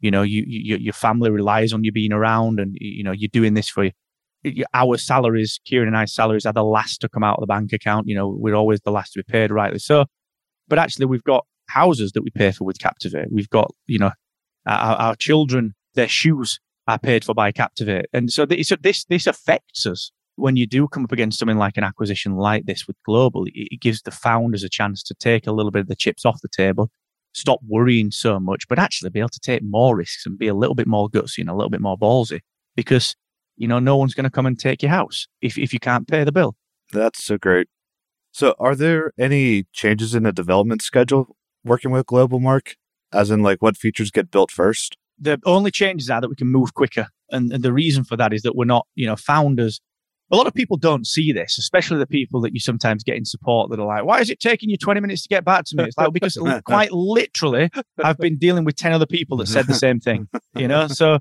[0.00, 3.28] you know, you, you your family relies on you being around and, you know, you're
[3.32, 3.90] doing this for
[4.42, 7.46] your our salaries, Kieran and I's salaries are the last to come out of the
[7.46, 8.06] bank account.
[8.06, 10.04] You know, we're always the last to be paid, rightly so.
[10.68, 13.28] But actually, we've got houses that we pay for with Captivate.
[13.30, 14.12] We've got, you know,
[14.66, 18.06] our, our children, their shoes are paid for by Captivate.
[18.12, 21.76] And so this, this, this affects us when you do come up against something like
[21.76, 25.52] an acquisition like this with global, it, gives the founders a chance to take a
[25.52, 26.90] little bit of the chips off the table,
[27.32, 30.54] stop worrying so much, but actually be able to take more risks and be a
[30.54, 32.40] little bit more gutsy and a little bit more ballsy
[32.76, 33.14] because,
[33.56, 36.08] you know, no one's going to come and take your house if, if you can't
[36.08, 36.56] pay the bill.
[36.92, 37.68] That's so great.
[38.32, 42.74] So are there any changes in the development schedule working with Global Mark?
[43.12, 44.96] As in like what features get built first?
[45.16, 47.06] The only changes are that we can move quicker.
[47.30, 49.80] And, and the reason for that is that we're not, you know, founders
[50.30, 53.24] a lot of people don't see this, especially the people that you sometimes get in
[53.24, 55.76] support that are like, why is it taking you 20 minutes to get back to
[55.76, 55.84] me?
[55.84, 57.70] It's like, because quite literally,
[58.02, 60.88] I've been dealing with 10 other people that said the same thing, you know?
[60.88, 61.18] So,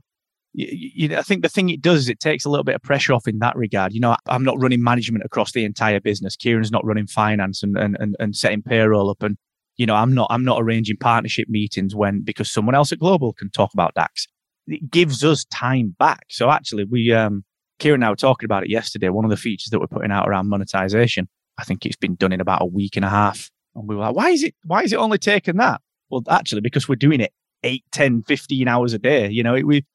[0.53, 0.67] you,
[1.09, 3.13] you, I think the thing it does is it takes a little bit of pressure
[3.13, 3.91] off in that regard.
[3.91, 6.35] You know, I'm not running management across the entire business.
[6.35, 9.23] Kieran's not running finance and, and, and, and setting payroll up.
[9.23, 9.37] And,
[9.77, 13.33] you know, I'm not, I'm not arranging partnership meetings when, because someone else at Global
[13.33, 14.27] can talk about DAX.
[14.67, 16.25] It gives us time back.
[16.29, 17.43] So actually we, um,
[17.83, 19.09] Kieran and I were talking about it yesterday.
[19.09, 22.31] One of the features that we're putting out around monetization, I think it's been done
[22.31, 23.51] in about a week and a half.
[23.75, 25.81] And we were like, why is it, why is it only taken that?
[26.09, 29.29] Well, actually, because we're doing it 8, 10, 15 hours a day.
[29.29, 29.85] You know, it, we,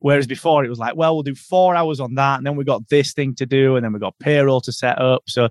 [0.00, 2.36] whereas before it was like, well, we'll do four hours on that.
[2.36, 3.76] And then we got this thing to do.
[3.76, 5.22] And then we got payroll to set up.
[5.26, 5.48] So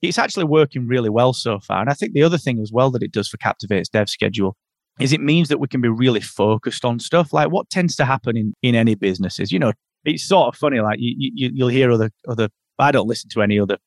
[0.00, 1.80] it's actually working really well so far.
[1.80, 4.56] And I think the other thing as well that it does for Captivate's dev schedule
[5.00, 8.04] is it means that we can be really focused on stuff like what tends to
[8.04, 9.50] happen in, in any businesses.
[9.50, 9.72] You know,
[10.04, 10.80] it's sort of funny.
[10.80, 12.48] Like you, you you'll hear other other.
[12.78, 13.78] I don't listen to any other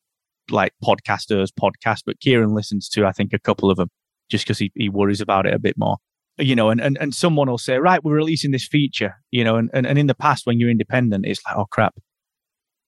[0.50, 3.90] like podcasters podcast, but Kieran listens to I think a couple of them
[4.30, 5.98] just because he, he worries about it a bit more.
[6.38, 9.16] You know, and, and and someone will say, right, we're releasing this feature.
[9.32, 11.96] You know, and, and and in the past when you're independent, it's like, oh crap,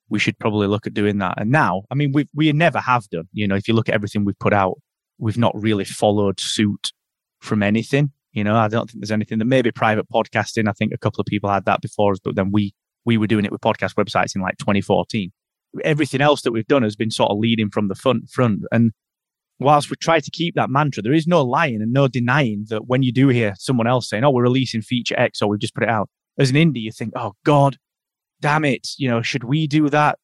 [0.09, 1.39] we should probably look at doing that.
[1.39, 3.27] And now, I mean, we we never have done.
[3.31, 4.77] You know, if you look at everything we've put out,
[5.17, 6.91] we've not really followed suit
[7.39, 8.11] from anything.
[8.33, 10.69] You know, I don't think there's anything that maybe private podcasting.
[10.69, 12.73] I think a couple of people had that before us, but then we
[13.07, 15.31] we were doing it with podcast websites in like 2014.
[15.83, 18.59] Everything else that we've done has been sort of leading from the front front.
[18.71, 18.91] And
[19.59, 22.87] whilst we try to keep that mantra, there is no lying and no denying that
[22.87, 25.73] when you do hear someone else saying, "Oh, we're releasing feature X," or "We've just
[25.73, 27.77] put it out," as an indie, you think, "Oh God,
[28.41, 30.19] damn it, you know, should we do that?"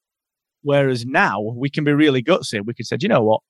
[0.62, 2.62] Whereas now we can be really gutsy.
[2.66, 3.42] We could say, you know what?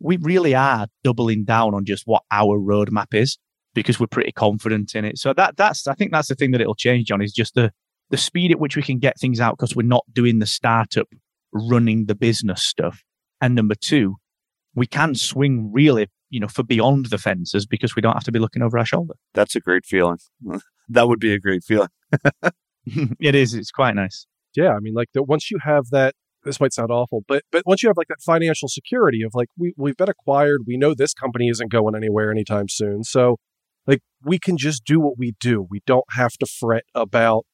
[0.00, 3.38] We really are doubling down on just what our roadmap is
[3.74, 5.18] because we're pretty confident in it.
[5.18, 7.72] So that that's I think that's the thing that it'll change, John, is just the
[8.12, 11.08] the speed at which we can get things out because we're not doing the startup
[11.50, 13.02] running the business stuff.
[13.40, 14.16] And number two,
[14.74, 18.32] we can swing really, you know, for beyond the fences because we don't have to
[18.32, 19.14] be looking over our shoulder.
[19.32, 20.18] That's a great feeling.
[20.90, 21.88] that would be a great feeling.
[23.18, 23.54] it is.
[23.54, 24.26] It's quite nice.
[24.54, 27.62] Yeah, I mean, like the, once you have that, this might sound awful, but but
[27.64, 30.92] once you have like that financial security of like we we've been acquired, we know
[30.92, 33.36] this company isn't going anywhere anytime soon, so
[33.86, 35.66] like we can just do what we do.
[35.70, 37.46] We don't have to fret about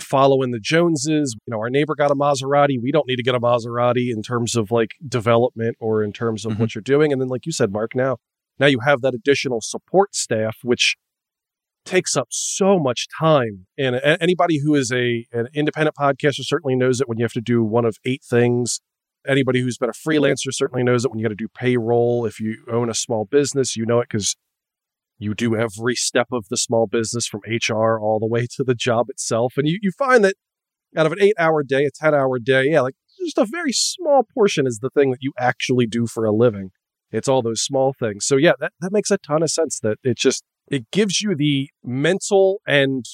[0.00, 1.36] following the Joneses.
[1.46, 2.76] You know, our neighbor got a Maserati.
[2.80, 6.44] We don't need to get a Maserati in terms of like development or in terms
[6.44, 6.62] of mm-hmm.
[6.62, 7.12] what you're doing.
[7.12, 8.18] And then, like you said, Mark, now
[8.58, 10.96] now you have that additional support staff, which
[11.84, 13.66] takes up so much time.
[13.78, 17.40] And anybody who is a an independent podcaster certainly knows it when you have to
[17.40, 18.80] do one of eight things.
[19.26, 22.26] Anybody who's been a freelancer certainly knows it when you got to do payroll.
[22.26, 24.36] If you own a small business, you know it because
[25.18, 28.74] you do every step of the small business from HR all the way to the
[28.74, 29.54] job itself.
[29.56, 30.34] And you, you find that
[30.96, 33.72] out of an eight hour day, a 10 hour day, yeah, like just a very
[33.72, 36.70] small portion is the thing that you actually do for a living.
[37.10, 38.26] It's all those small things.
[38.26, 41.34] So yeah, that, that makes a ton of sense that it just, it gives you
[41.34, 43.04] the mental and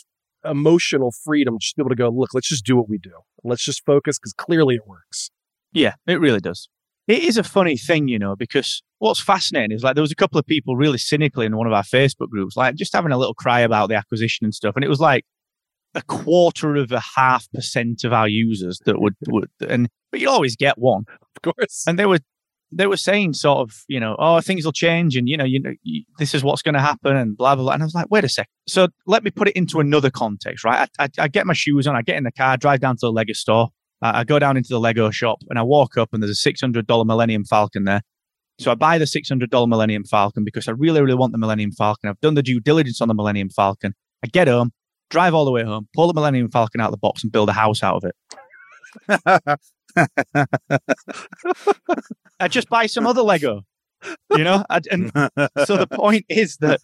[0.45, 3.13] emotional freedom just to be able to go, look, let's just do what we do.
[3.45, 5.31] Let's just focus because clearly it works.
[5.73, 6.69] Yeah, it really does.
[7.09, 10.17] It is a funny thing, you know, because what's fascinating is like there was a
[10.17, 13.19] couple of people really cynically in one of our Facebook groups, like just having a
[13.19, 14.77] little cry about the acquisition and stuff.
[14.77, 15.25] And it was like
[15.95, 20.31] a quarter of a half percent of our users that would, would and but you
[20.31, 21.05] always get one.
[21.37, 21.85] Of course.
[21.87, 22.21] And they were
[22.73, 25.61] they were saying sort of, you know, oh, things will change and, you know, you
[25.61, 27.73] know, you, this is what's going to happen and blah, blah, blah.
[27.75, 28.49] And I was like, wait a sec.
[28.67, 30.89] So let me put it into another context, right?
[30.99, 33.07] I, I, I get my shoes on, I get in the car, drive down to
[33.07, 33.69] the Lego store.
[34.03, 37.07] I go down into the Lego shop and I walk up and there's a $600
[37.07, 38.03] Millennium Falcon there.
[38.59, 42.11] So I buy the $600 Millennium Falcon because I really, really want the Millennium Falcon.
[42.11, 43.95] I've done the due diligence on the Millennium Falcon.
[44.25, 44.73] I get home,
[45.09, 47.49] drive all the way home, pull the Millennium Falcon out of the box and build
[47.49, 48.17] a house out of it.
[52.41, 53.63] I just buy some other Lego,
[54.37, 54.65] you know?
[54.69, 55.13] And
[55.65, 56.81] so the point is that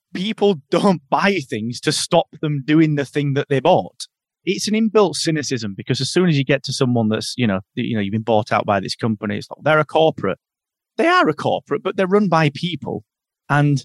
[0.14, 4.06] people don't buy things to stop them doing the thing that they bought
[4.44, 7.60] it's an inbuilt cynicism because as soon as you get to someone that's you know
[7.74, 10.38] you know you've been bought out by this company, it's like they're a corporate.
[10.96, 13.04] They are a corporate, but they're run by people,
[13.48, 13.84] and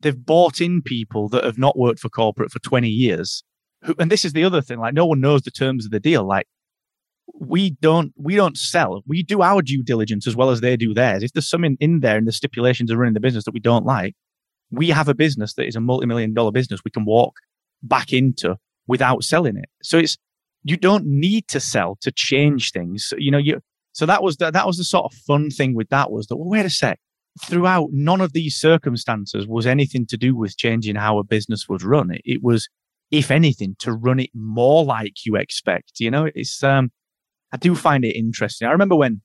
[0.00, 3.42] they've bought in people that have not worked for corporate for twenty years.
[3.84, 6.00] Who, and this is the other thing: like no one knows the terms of the
[6.00, 6.26] deal.
[6.26, 6.46] Like
[7.38, 9.02] we don't we don't sell.
[9.06, 11.22] We do our due diligence as well as they do theirs.
[11.22, 13.84] If there's something in there in the stipulations of running the business that we don't
[13.84, 14.14] like,
[14.70, 17.34] we have a business that is a multi-million dollar business we can walk
[17.82, 19.68] back into without selling it.
[19.82, 20.16] So it's
[20.62, 23.12] you don't need to sell to change things.
[23.16, 23.60] You know, you
[23.92, 26.36] so that was the, that was the sort of fun thing with that was that
[26.36, 26.98] well, wait a sec.
[27.42, 31.84] Throughout none of these circumstances was anything to do with changing how a business was
[31.84, 32.10] run.
[32.10, 32.68] It, it was,
[33.10, 35.92] if anything, to run it more like you expect.
[36.00, 36.90] You know, it's um,
[37.52, 38.66] I do find it interesting.
[38.66, 39.22] I remember when,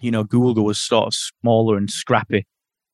[0.00, 2.46] you know, Google was sort of smaller and scrappy,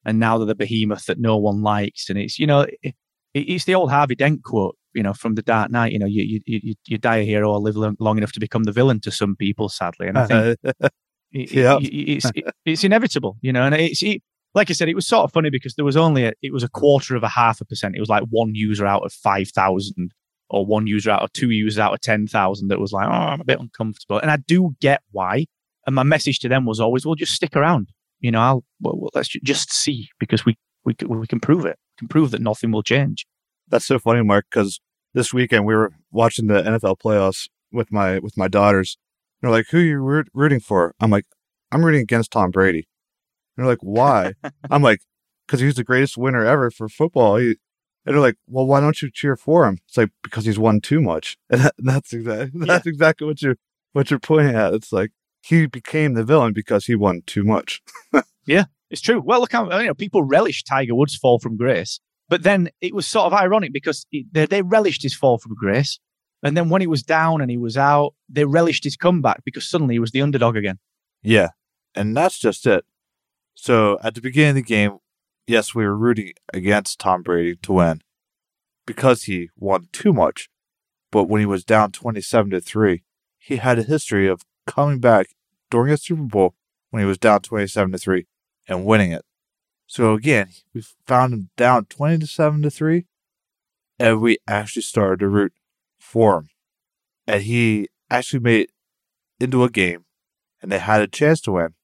[0.05, 2.09] and now they're the behemoth that no one likes.
[2.09, 2.95] And it's you know, it,
[3.35, 6.41] it's the old Harvey Dent quote you know, from the Dark Knight, you know, you
[6.47, 9.11] you you, you die a hero or live long enough to become the villain to
[9.11, 10.09] some people, sadly.
[10.09, 10.89] And I think uh-huh.
[11.33, 11.79] yeah.
[11.79, 12.31] It, it's
[12.65, 13.65] it's inevitable, you know.
[13.65, 14.23] And it's it,
[14.55, 16.63] like I said, it was sort of funny because there was only a, it was
[16.63, 17.97] a quarter of a half a percent.
[17.97, 20.13] It was like one user out of five thousand,
[20.49, 23.11] or one user out of two users out of ten thousand that was like, oh,
[23.11, 24.19] I'm a bit uncomfortable.
[24.19, 25.47] And I do get why.
[25.87, 27.89] And my message to them was always, well, just stick around.
[28.21, 31.77] You know, I'll well, well let's just see because we we we can prove it.
[31.95, 33.27] We can prove that nothing will change.
[33.69, 34.81] That's so funny, Mark, because
[35.15, 38.99] this weekend we were watching the NFL playoffs with my with my daughters.
[39.41, 41.25] They're like, "Who are you rooting for?" I'm like,
[41.73, 42.87] "I'm rooting against Tom Brady."
[43.57, 44.35] And they're like, "Why?"
[44.71, 45.01] I'm like,
[45.47, 47.57] "Because he's the greatest winner ever for football." He,
[48.07, 50.81] and they're like, "Well, why don't you cheer for him?" It's like because he's won
[50.81, 52.91] too much, and that, that's exactly that's yeah.
[52.91, 53.57] exactly what you're
[53.93, 54.75] what you're pointing at.
[54.75, 55.11] It's like
[55.43, 57.83] he became the villain because he won too much.
[58.47, 59.23] yeah, it's true.
[59.25, 62.95] Well, look how you know people relish Tiger Woods' fall from grace but then it
[62.95, 65.99] was sort of ironic because they, they relished his fall from grace.
[66.43, 69.69] And then when he was down and he was out, they relished his comeback because
[69.69, 70.79] suddenly he was the underdog again.
[71.23, 71.49] Yeah.
[71.95, 72.85] And that's just it.
[73.55, 74.99] So at the beginning of the game,
[75.47, 78.03] yes, we were rooting against Tom Brady to win
[78.87, 80.49] because he won too much.
[81.11, 83.05] But when he was down 27 to 3,
[83.39, 85.29] he had a history of coming back
[85.71, 86.55] during a Super Bowl
[86.91, 88.27] when he was down 27 to 3
[88.69, 89.25] and winning it.
[89.87, 93.07] So again, we found him down 27 to seven to 3
[93.99, 95.53] and we actually started to root
[95.99, 96.49] for him.
[97.27, 98.71] And he actually made it
[99.41, 100.05] into a game
[100.61, 101.75] and they had a chance to win.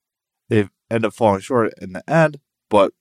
[0.48, 2.92] They ended up falling short in the end, but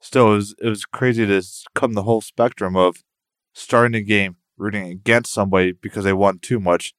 [0.00, 1.42] still, it was, it was crazy to
[1.74, 3.04] come the whole spectrum of
[3.52, 6.94] starting a game rooting against somebody because they won too much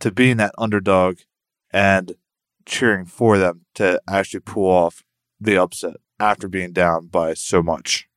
[0.00, 1.18] to being that underdog
[1.70, 2.14] and
[2.66, 5.02] cheering for them to actually pull off
[5.40, 8.08] the upset after being down by so much.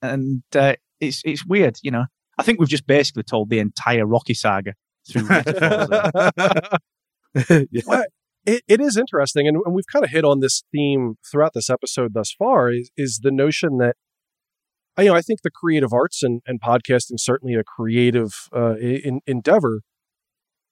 [0.00, 2.04] And uh, it's it's weird, you know.
[2.38, 4.74] I think we've just basically told the entire Rocky saga
[5.08, 5.28] through
[7.70, 7.82] yeah.
[7.86, 8.04] Well,
[8.44, 11.70] it, it is interesting, and, and we've kind of hit on this theme throughout this
[11.70, 12.70] episode thus far.
[12.72, 13.96] Is is the notion that
[14.98, 19.20] you know I think the creative arts and, and podcasting certainly a creative uh, in,
[19.26, 19.82] endeavor.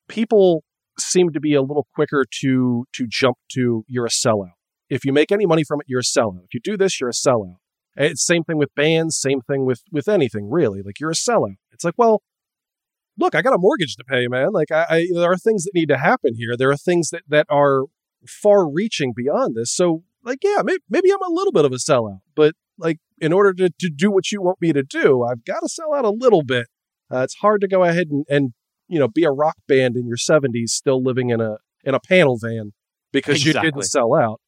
[0.09, 0.65] People
[0.99, 4.55] seem to be a little quicker to to jump to you're a sellout.
[4.91, 6.45] If you make any money from it, you're a sellout.
[6.45, 7.57] If you do this, you're a sellout.
[7.97, 10.83] And It's same thing with bands, same thing with with anything really.
[10.83, 11.57] Like you're a sellout.
[11.73, 12.23] It's like, well,
[13.17, 14.51] look, I got a mortgage to pay, man.
[14.53, 16.57] Like I, I there are things that need to happen here.
[16.57, 17.85] There are things that that are
[18.27, 19.73] far reaching beyond this.
[19.73, 23.33] So like, yeah, maybe, maybe I'm a little bit of a sellout, but like in
[23.33, 26.05] order to, to do what you want me to do, I've got to sell out
[26.05, 26.67] a little bit.
[27.13, 28.53] Uh, it's hard to go ahead and, and
[28.89, 32.01] you know be a rock band in your 70s still living in a in a
[32.01, 32.73] panel van
[33.13, 34.41] because you didn't sell out.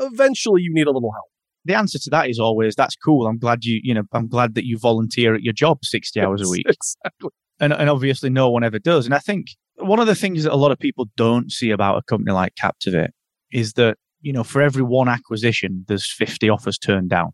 [0.00, 1.26] Eventually, you need a little help.
[1.64, 3.26] the answer to that is always that's cool.
[3.26, 6.42] I'm glad you you know I'm glad that you volunteer at your job 60 hours
[6.42, 6.66] a week.
[6.68, 7.30] Exactly.
[7.60, 9.04] and, and obviously no one ever does.
[9.04, 11.98] And I think one of the things that a lot of people don't see about
[11.98, 13.10] a company like Captivate
[13.52, 17.30] is that, you know, for every one acquisition, there's 50 offers turned down.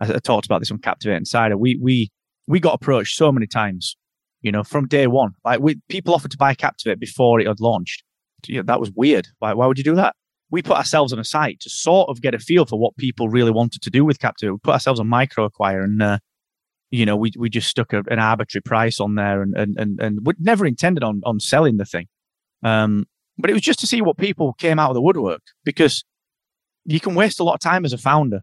[0.00, 1.56] I, I talked about this on Captivate Insider.
[1.56, 2.10] We, we,
[2.46, 3.96] we got approached so many times,
[4.42, 5.32] you know, from day one.
[5.44, 8.02] Like we, people offered to buy Captivate before it had launched.
[8.48, 9.28] Know, that was weird.
[9.38, 10.14] Why, why would you do that?
[10.54, 13.28] We put ourselves on a site to sort of get a feel for what people
[13.28, 14.52] really wanted to do with Captivate.
[14.52, 16.18] We put ourselves on MicroAcquire and, uh,
[16.92, 20.00] you know, we we just stuck a, an arbitrary price on there, and and and
[20.00, 22.06] and we never intended on on selling the thing.
[22.62, 26.04] Um, but it was just to see what people came out of the woodwork because
[26.84, 28.42] you can waste a lot of time as a founder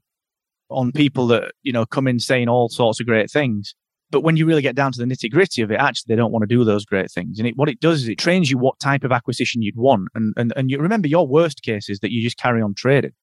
[0.70, 3.74] on people that you know come in saying all sorts of great things.
[4.12, 6.32] But when you really get down to the nitty gritty of it, actually they don't
[6.32, 7.40] want to do those great things.
[7.40, 10.10] And it, what it does is it trains you what type of acquisition you'd want.
[10.14, 13.14] And and and you remember your worst case is that you just carry on trading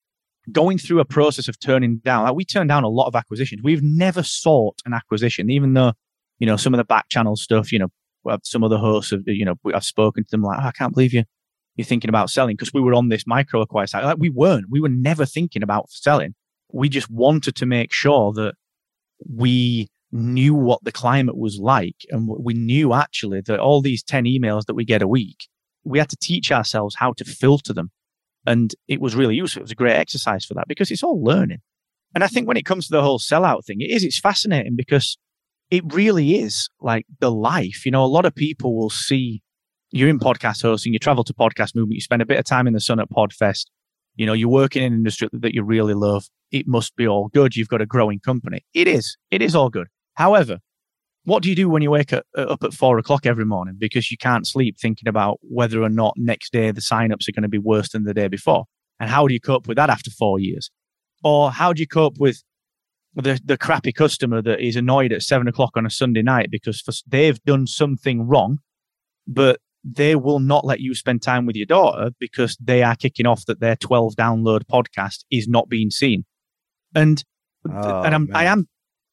[0.51, 2.23] going through a process of turning down.
[2.23, 3.61] Like we turned down a lot of acquisitions.
[3.63, 5.93] We've never sought an acquisition, even though,
[6.39, 7.89] you know, some of the back channel stuff, you know,
[8.43, 10.93] some of the hosts have, you know, I've spoken to them like, oh, I can't
[10.93, 11.23] believe you,
[11.75, 14.03] you're thinking about selling because we were on this MicroAcquire site.
[14.03, 16.35] Like we weren't, we were never thinking about selling.
[16.71, 18.55] We just wanted to make sure that
[19.27, 21.95] we knew what the climate was like.
[22.09, 25.47] And we knew actually that all these 10 emails that we get a week,
[25.83, 27.91] we had to teach ourselves how to filter them
[28.45, 29.61] and it was really useful.
[29.61, 31.59] It was a great exercise for that because it's all learning.
[32.15, 34.75] And I think when it comes to the whole sellout thing, it is, it's fascinating
[34.75, 35.17] because
[35.69, 37.85] it really is like the life.
[37.85, 39.43] You know, a lot of people will see
[39.91, 42.65] you're in podcast hosting, you travel to podcast movement, you spend a bit of time
[42.65, 43.65] in the sun at Podfest.
[44.15, 46.25] You know, you work in an industry that you really love.
[46.51, 47.55] It must be all good.
[47.55, 48.65] You've got a growing company.
[48.73, 49.15] It is.
[49.31, 49.87] It is all good.
[50.19, 50.59] However,
[51.23, 53.75] what do you do when you wake up, uh, up at four o'clock every morning
[53.79, 57.43] because you can't sleep thinking about whether or not next day the signups are going
[57.43, 58.65] to be worse than the day before?
[58.99, 60.69] And how do you cope with that after four years?
[61.23, 62.43] Or how do you cope with
[63.15, 66.81] the, the crappy customer that is annoyed at seven o'clock on a Sunday night because
[66.81, 68.59] for, they've done something wrong,
[69.25, 73.25] but they will not let you spend time with your daughter because they are kicking
[73.25, 76.25] off that their 12 download podcast is not being seen.
[76.93, 77.23] And,
[77.69, 78.67] Oh, and I'm, I am,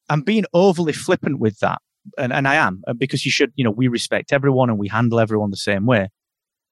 [0.08, 1.80] I'm being overly flippant with that
[2.18, 4.88] and, and I am uh, because you should, you know, we respect everyone and we
[4.88, 6.08] handle everyone the same way.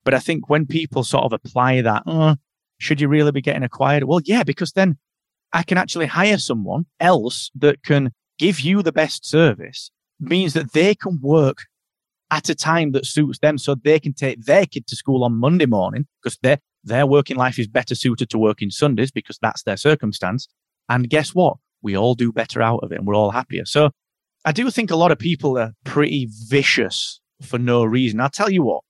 [0.04, 2.36] But I think when people sort of apply that, uh,
[2.78, 4.04] should you really be getting acquired?
[4.04, 4.98] Well, yeah, because then
[5.52, 10.72] I can actually hire someone else that can give you the best service, means that
[10.72, 11.58] they can work
[12.30, 15.38] at a time that suits them so they can take their kid to school on
[15.38, 19.62] Monday morning because their, their working life is better suited to working Sundays because that's
[19.62, 20.48] their circumstance.
[20.88, 21.56] And guess what?
[21.84, 23.64] We all do better out of it and we're all happier.
[23.64, 23.90] So
[24.44, 28.20] I do think a lot of people are pretty vicious for no reason.
[28.20, 28.82] I'll tell you what,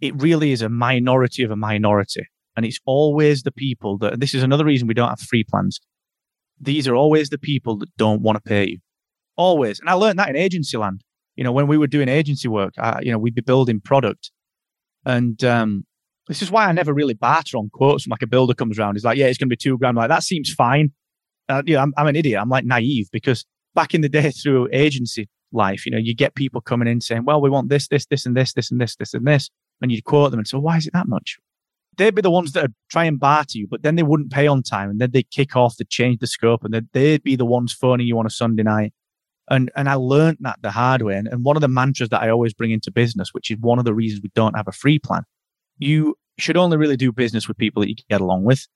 [0.00, 2.26] it really is a minority of a minority.
[2.56, 5.80] And it's always the people that, this is another reason we don't have free plans.
[6.60, 8.78] These are always the people that don't want to pay you.
[9.36, 9.78] Always.
[9.78, 11.02] And I learned that in agency land.
[11.36, 14.32] You know, when we were doing agency work, uh, you know, we'd be building product.
[15.06, 15.84] And um,
[16.26, 18.08] this is why I never really barter on quotes.
[18.08, 19.96] Like a builder comes around, he's like, yeah, it's going to be two grand.
[19.96, 20.90] I'm like, that seems fine.
[21.48, 22.40] Uh, you know, I'm, I'm an idiot.
[22.40, 23.44] I'm like naive because
[23.74, 27.24] back in the day through agency life, you know, you get people coming in saying,
[27.24, 29.50] well, we want this, this, this, and this, this, and this, this, and this.
[29.80, 31.38] And you'd quote them and say, why is it that much?
[31.96, 34.46] They'd be the ones that would try and barter you, but then they wouldn't pay
[34.46, 34.90] on time.
[34.90, 37.72] And then they'd kick off, they'd change the scope, and they'd, they'd be the ones
[37.72, 38.92] phoning you on a Sunday night.
[39.50, 41.16] And, and I learned that the hard way.
[41.16, 43.78] And, and one of the mantras that I always bring into business, which is one
[43.78, 45.22] of the reasons we don't have a free plan,
[45.78, 48.66] you should only really do business with people that you get along with.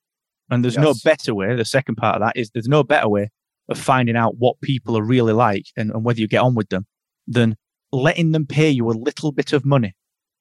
[0.50, 0.84] And there's yes.
[0.84, 1.54] no better way.
[1.56, 3.30] The second part of that is there's no better way
[3.68, 6.68] of finding out what people are really like and, and whether you get on with
[6.68, 6.86] them
[7.26, 7.56] than
[7.92, 9.94] letting them pay you a little bit of money.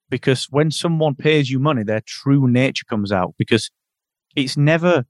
[0.09, 3.69] Because when someone pays you money, their true nature comes out because
[4.35, 5.05] it's never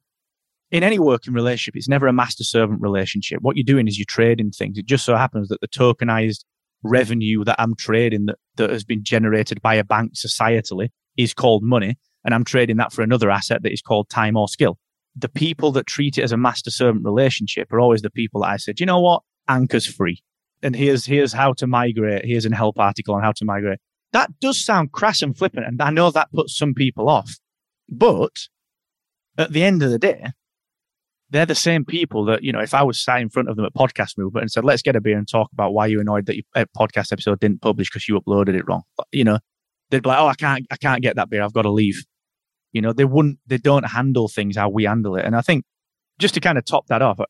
[0.72, 3.40] in any working relationship, it's never a master servant relationship.
[3.42, 4.78] What you're doing is you're trading things.
[4.78, 6.46] It just so happens that the tokenized
[6.84, 11.64] revenue that I'm trading that, that has been generated by a bank societally is called
[11.64, 11.98] money.
[12.24, 14.78] And I'm trading that for another asset that is called time or skill.
[15.16, 18.50] The people that treat it as a master servant relationship are always the people that
[18.50, 19.24] I said, you know what?
[19.48, 20.24] Anchor's free.
[20.64, 22.26] And here's, here's how to migrate.
[22.26, 23.80] Here's an help article on how to migrate.
[24.14, 25.66] That does sound crass and flippant.
[25.66, 27.38] And I know that puts some people off.
[27.90, 28.48] But
[29.38, 30.32] at the end of the day,
[31.32, 33.66] they're the same people that, you know, if I was sat in front of them
[33.66, 36.26] at Podcast Movement and said, let's get a beer and talk about why you're annoyed
[36.26, 38.84] that your eh, podcast episode didn't publish because you uploaded it wrong.
[39.12, 39.40] You know,
[39.92, 41.44] they'd be like, oh, I can't, I can't get that beer.
[41.44, 42.04] I've got to leave.
[42.72, 45.26] You know, they wouldn't, they don't handle things how we handle it.
[45.26, 45.66] And I think
[46.18, 47.26] just to kind of top that off, uh,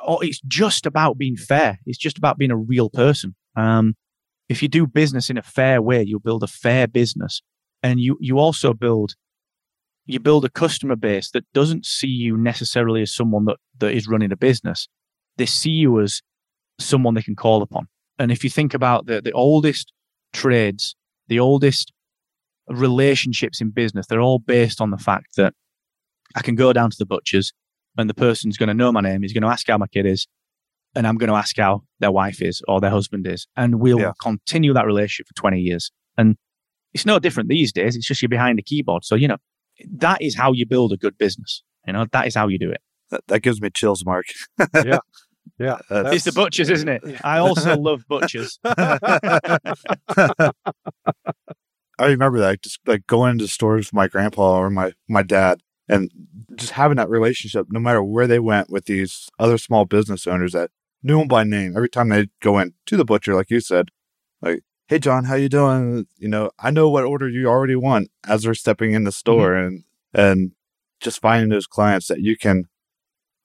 [0.00, 1.78] oh, it's just about being fair.
[1.86, 3.34] It's just about being a real person.
[3.54, 3.94] Um,
[4.48, 7.42] if you do business in a fair way, you build a fair business
[7.82, 9.14] and you, you also build,
[10.04, 14.08] you build a customer base that doesn't see you necessarily as someone that, that is
[14.08, 14.88] running a business.
[15.36, 16.22] They see you as
[16.78, 17.86] someone they can call upon.
[18.18, 19.92] And if you think about the, the oldest
[20.32, 20.96] trades
[21.28, 21.92] the oldest
[22.68, 25.54] relationships in business, they're all based on the fact that
[26.34, 27.52] I can go down to the butcher's
[27.98, 29.22] and the person's going to know my name.
[29.22, 30.26] He's going to ask how my kid is.
[30.94, 33.46] And I'm going to ask how their wife is or their husband is.
[33.56, 34.12] And we'll yeah.
[34.20, 35.90] continue that relationship for 20 years.
[36.16, 36.36] And
[36.94, 37.96] it's no different these days.
[37.96, 39.04] It's just you're behind a keyboard.
[39.04, 39.36] So, you know,
[39.98, 41.62] that is how you build a good business.
[41.86, 42.80] You know, that is how you do it.
[43.10, 44.26] That, that gives me chills, Mark.
[44.74, 44.98] yeah.
[45.58, 45.78] Yeah.
[45.90, 47.02] it's the butchers, isn't it?
[47.24, 48.58] I also love butchers.
[51.98, 55.62] I remember that just like going into stores with my grandpa or my my dad
[55.88, 56.10] and
[56.54, 60.52] just having that relationship no matter where they went with these other small business owners
[60.52, 60.70] that
[61.02, 63.88] knew them by name every time they go in to the butcher like you said
[64.42, 68.10] like hey john how you doing you know i know what order you already want
[68.26, 69.66] as they're stepping in the store mm-hmm.
[69.66, 69.84] and
[70.14, 70.52] and
[71.00, 72.64] just finding those clients that you can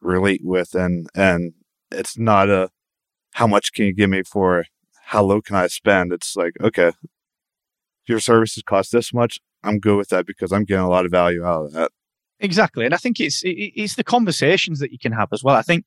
[0.01, 1.53] relate with and and
[1.91, 2.69] it's not a
[3.33, 4.65] how much can you give me for
[5.05, 6.13] how low can I spend?
[6.13, 6.91] It's like, okay,
[8.07, 9.39] your services cost this much.
[9.63, 11.91] I'm good with that because I'm getting a lot of value out of that.
[12.39, 12.85] Exactly.
[12.85, 15.55] And I think it's it's the conversations that you can have as well.
[15.55, 15.85] I think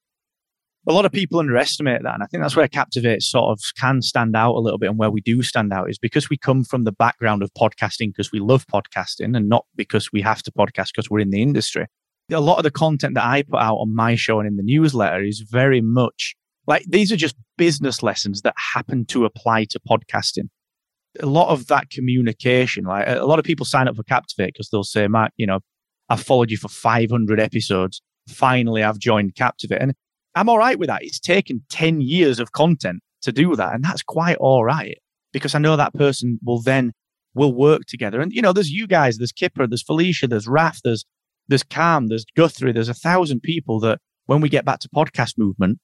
[0.86, 2.14] a lot of people underestimate that.
[2.14, 4.98] And I think that's where Captivate sort of can stand out a little bit and
[4.98, 8.30] where we do stand out is because we come from the background of podcasting because
[8.30, 11.86] we love podcasting and not because we have to podcast because we're in the industry
[12.31, 14.62] a lot of the content that I put out on my show and in the
[14.62, 16.35] newsletter is very much
[16.66, 20.49] like these are just business lessons that happen to apply to podcasting.
[21.20, 24.70] A lot of that communication, like a lot of people sign up for Captivate because
[24.70, 25.61] they'll say, Mark, you know,
[26.09, 28.01] I've followed you for 500 episodes.
[28.29, 29.81] Finally, I've joined Captivate.
[29.81, 29.95] And
[30.35, 31.03] I'm all right with that.
[31.03, 33.75] It's taken 10 years of content to do that.
[33.75, 34.99] And that's quite all right
[35.33, 36.93] because I know that person will then
[37.35, 38.20] will work together.
[38.20, 41.05] And, you know, there's you guys, there's Kipper, there's Felicia, there's Raf, there's
[41.49, 45.36] there's Cam, there's Guthrie, there's a thousand people that when we get back to podcast
[45.36, 45.78] movement,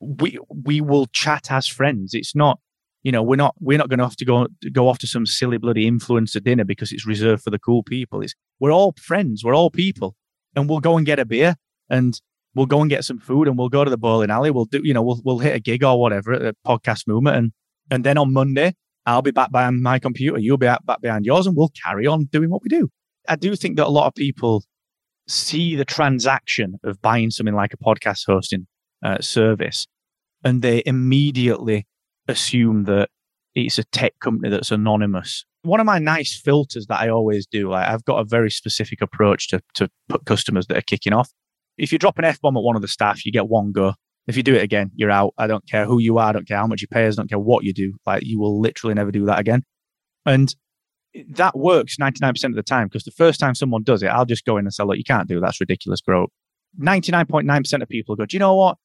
[0.00, 2.14] we we will chat as friends.
[2.14, 2.58] It's not,
[3.02, 5.26] you know, we're not we're not going to have to go go off to some
[5.26, 8.20] silly bloody influencer dinner because it's reserved for the cool people.
[8.20, 10.14] It's we're all friends, we're all people,
[10.54, 11.56] and we'll go and get a beer
[11.88, 12.20] and
[12.54, 14.50] we'll go and get some food and we'll go to the bowling alley.
[14.50, 17.36] We'll do, you know, we'll we'll hit a gig or whatever at the podcast movement,
[17.36, 17.52] and
[17.90, 18.74] and then on Monday
[19.06, 22.24] I'll be back behind my computer, you'll be back behind yours, and we'll carry on
[22.26, 22.90] doing what we do.
[23.28, 24.64] I do think that a lot of people
[25.26, 28.66] see the transaction of buying something like a podcast hosting
[29.02, 29.86] uh, service
[30.44, 31.86] and they immediately
[32.28, 33.08] assume that
[33.54, 35.44] it's a tech company that's anonymous.
[35.62, 39.00] One of my nice filters that I always do, like I've got a very specific
[39.00, 41.30] approach to, to put customers that are kicking off.
[41.78, 43.94] If you drop an F bomb at one of the staff, you get one go.
[44.26, 45.34] If you do it again, you're out.
[45.38, 46.28] I don't care who you are.
[46.28, 47.06] I don't care how much you pay.
[47.06, 47.94] I don't care what you do.
[48.06, 49.62] Like you will literally never do that again.
[50.26, 50.54] And
[51.30, 54.44] that works 99% of the time because the first time someone does it, I'll just
[54.44, 55.46] go in and say, look, you can't do that.
[55.46, 56.28] That's ridiculous, bro.
[56.80, 58.76] 99.9% of people go, do you know what?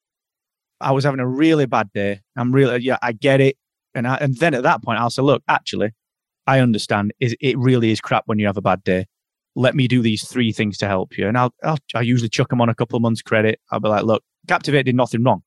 [0.81, 2.21] I was having a really bad day.
[2.37, 3.57] I'm really, yeah, I get it.
[3.93, 5.91] And I, and then at that point, I'll say, look, actually,
[6.47, 7.13] I understand.
[7.19, 9.07] Is it really is crap when you have a bad day?
[9.55, 11.27] Let me do these three things to help you.
[11.27, 13.59] And I'll, I'll I usually chuck them on a couple of months credit.
[13.71, 15.41] I'll be like, look, Captivate did nothing wrong,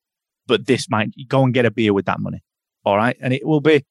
[0.47, 2.43] but this might go and get a beer with that money.
[2.85, 3.17] All right.
[3.21, 3.85] And it will be,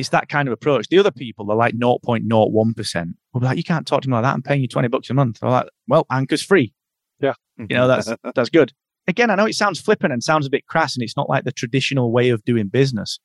[0.00, 0.88] it's that kind of approach.
[0.88, 3.14] The other people are like 0.01%.
[3.32, 4.34] We'll be like, you can't talk to me like that.
[4.34, 5.38] I'm paying you 20 bucks a month.
[5.42, 6.72] I'm like, well, Anchor's free.
[7.20, 7.34] Yeah.
[7.58, 8.72] You know, that's, that's good.
[9.08, 11.44] Again, I know it sounds flippant and sounds a bit crass and it's not like
[11.44, 13.18] the traditional way of doing business.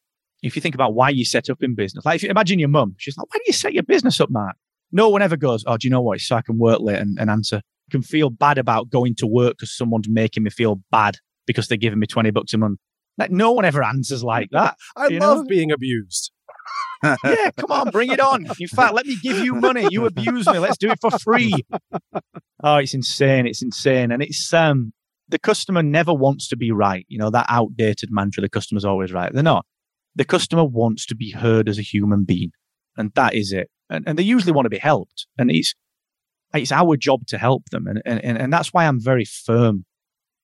[0.43, 2.69] If you think about why you set up in business, like if you imagine your
[2.69, 4.55] mum, she's like, why do you set your business up, Mark?
[4.91, 6.17] No one ever goes, oh, do you know what?
[6.17, 7.57] It's so I can work late and, and answer.
[7.57, 11.67] I can feel bad about going to work because someone's making me feel bad because
[11.67, 12.79] they're giving me 20 bucks a month.
[13.17, 14.75] Like no one ever answers like that.
[14.95, 15.43] I love know?
[15.45, 16.30] being abused.
[17.03, 18.45] Yeah, come on, bring it on.
[18.59, 19.87] In fact, let me give you money.
[19.89, 20.59] You abuse me.
[20.59, 21.53] Let's do it for free.
[22.63, 23.47] Oh, it's insane.
[23.47, 24.11] It's insane.
[24.11, 24.93] And it's um
[25.27, 27.07] the customer never wants to be right.
[27.09, 29.33] You know, that outdated mantra, the customer's always right.
[29.33, 29.65] They're not.
[30.15, 32.51] The customer wants to be heard as a human being.
[32.97, 33.71] And that is it.
[33.89, 35.25] And, and they usually want to be helped.
[35.39, 35.73] And it's
[36.53, 37.87] it's our job to help them.
[37.87, 39.85] And, and and that's why I'm very firm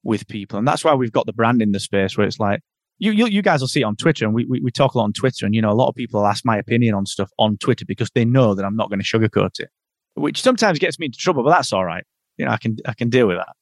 [0.04, 0.58] with people.
[0.58, 2.62] And that's why we've got the brand in the space where it's like,
[3.00, 4.98] you, you, you guys will see it on Twitter, and we, we, we talk a
[4.98, 5.46] lot on Twitter.
[5.46, 8.10] And, you know, a lot of people ask my opinion on stuff on Twitter because
[8.14, 9.70] they know that I'm not going to sugarcoat it,
[10.16, 12.04] which sometimes gets me into trouble, but that's all right.
[12.38, 13.56] You know, I can, I can deal with that.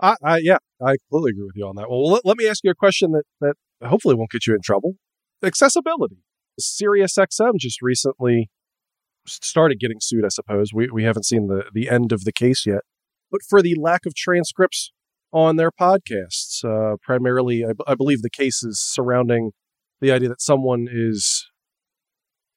[0.00, 1.88] I, I yeah, I completely agree with you on that.
[1.88, 3.54] Well, let, let me ask you a question that that
[3.86, 4.96] hopefully won't get you in trouble.
[5.42, 6.18] Accessibility.
[6.60, 8.50] SiriusXM just recently
[9.26, 10.24] started getting sued.
[10.24, 12.82] I suppose we we haven't seen the the end of the case yet,
[13.30, 14.92] but for the lack of transcripts
[15.32, 19.52] on their podcasts, uh, primarily, I, b- I believe the case is surrounding
[20.00, 21.46] the idea that someone is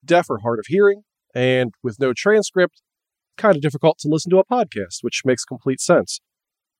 [0.03, 1.03] deaf or hard of hearing,
[1.33, 2.81] and with no transcript,
[3.37, 6.19] kind of difficult to listen to a podcast, which makes complete sense.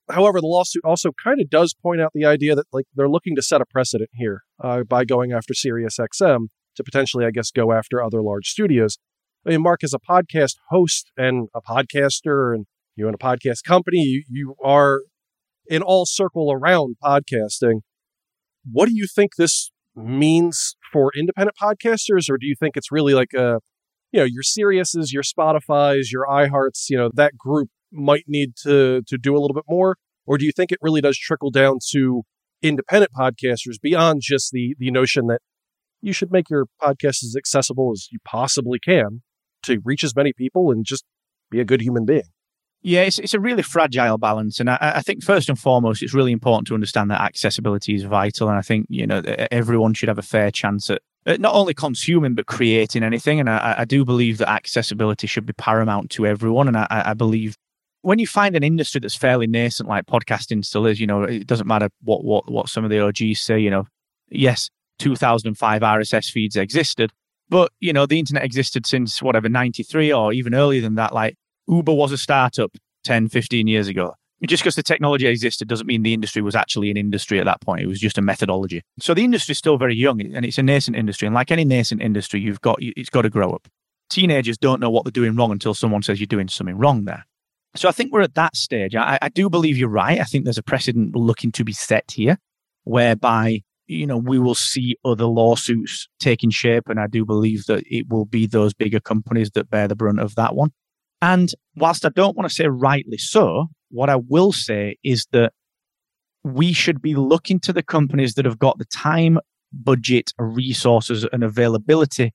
[0.09, 3.35] However, the lawsuit also kind of does point out the idea that like they're looking
[3.35, 7.71] to set a precedent here uh, by going after SiriusXM to potentially, I guess, go
[7.71, 8.97] after other large studios.
[9.45, 12.65] I mean, Mark, as a podcast host and a podcaster, and
[12.95, 15.01] you own a podcast company, you, you are
[15.69, 17.81] in all circle around podcasting.
[18.69, 23.13] What do you think this means for independent podcasters, or do you think it's really
[23.13, 23.59] like a,
[24.11, 29.01] you know, your Siriuses, your Spotify's, your iHearts, you know, that group might need to
[29.07, 29.95] to do a little bit more,
[30.25, 32.23] or do you think it really does trickle down to
[32.61, 35.39] independent podcasters beyond just the the notion that
[36.01, 39.21] you should make your podcast as accessible as you possibly can
[39.63, 41.03] to reach as many people and just
[41.51, 42.23] be a good human being?
[42.81, 44.59] Yeah, it's, it's a really fragile balance.
[44.59, 48.03] And I, I think first and foremost, it's really important to understand that accessibility is
[48.03, 48.47] vital.
[48.47, 49.21] And I think, you know,
[49.51, 53.39] everyone should have a fair chance at at not only consuming, but creating anything.
[53.39, 56.67] And I, I do believe that accessibility should be paramount to everyone.
[56.67, 57.55] And I, I believe
[58.01, 61.45] when you find an industry that's fairly nascent, like podcasting still is, you know, it
[61.45, 63.85] doesn't matter what, what, what some of the OGs say, you know,
[64.29, 64.69] yes,
[64.99, 67.11] 2005 RSS feeds existed,
[67.49, 71.13] but, you know, the internet existed since whatever, 93 or even earlier than that.
[71.13, 71.35] Like
[71.69, 72.71] Uber was a startup
[73.03, 74.13] 10, 15 years ago.
[74.45, 77.59] Just because the technology existed doesn't mean the industry was actually an industry at that
[77.59, 77.81] point.
[77.81, 78.81] It was just a methodology.
[78.99, 81.25] So the industry is still very young and it's a nascent industry.
[81.25, 83.67] And like any nascent industry, you've got, it's got to grow up.
[84.09, 87.25] Teenagers don't know what they're doing wrong until someone says you're doing something wrong there.
[87.75, 88.95] So I think we're at that stage.
[88.95, 90.19] I, I do believe you're right.
[90.19, 92.37] I think there's a precedent looking to be set here
[92.85, 96.87] whereby you know, we will see other lawsuits taking shape.
[96.87, 100.19] And I do believe that it will be those bigger companies that bear the brunt
[100.19, 100.71] of that one.
[101.21, 105.53] And whilst I don't want to say rightly so, what I will say is that
[106.43, 109.39] we should be looking to the companies that have got the time,
[109.73, 112.31] budget, resources, and availability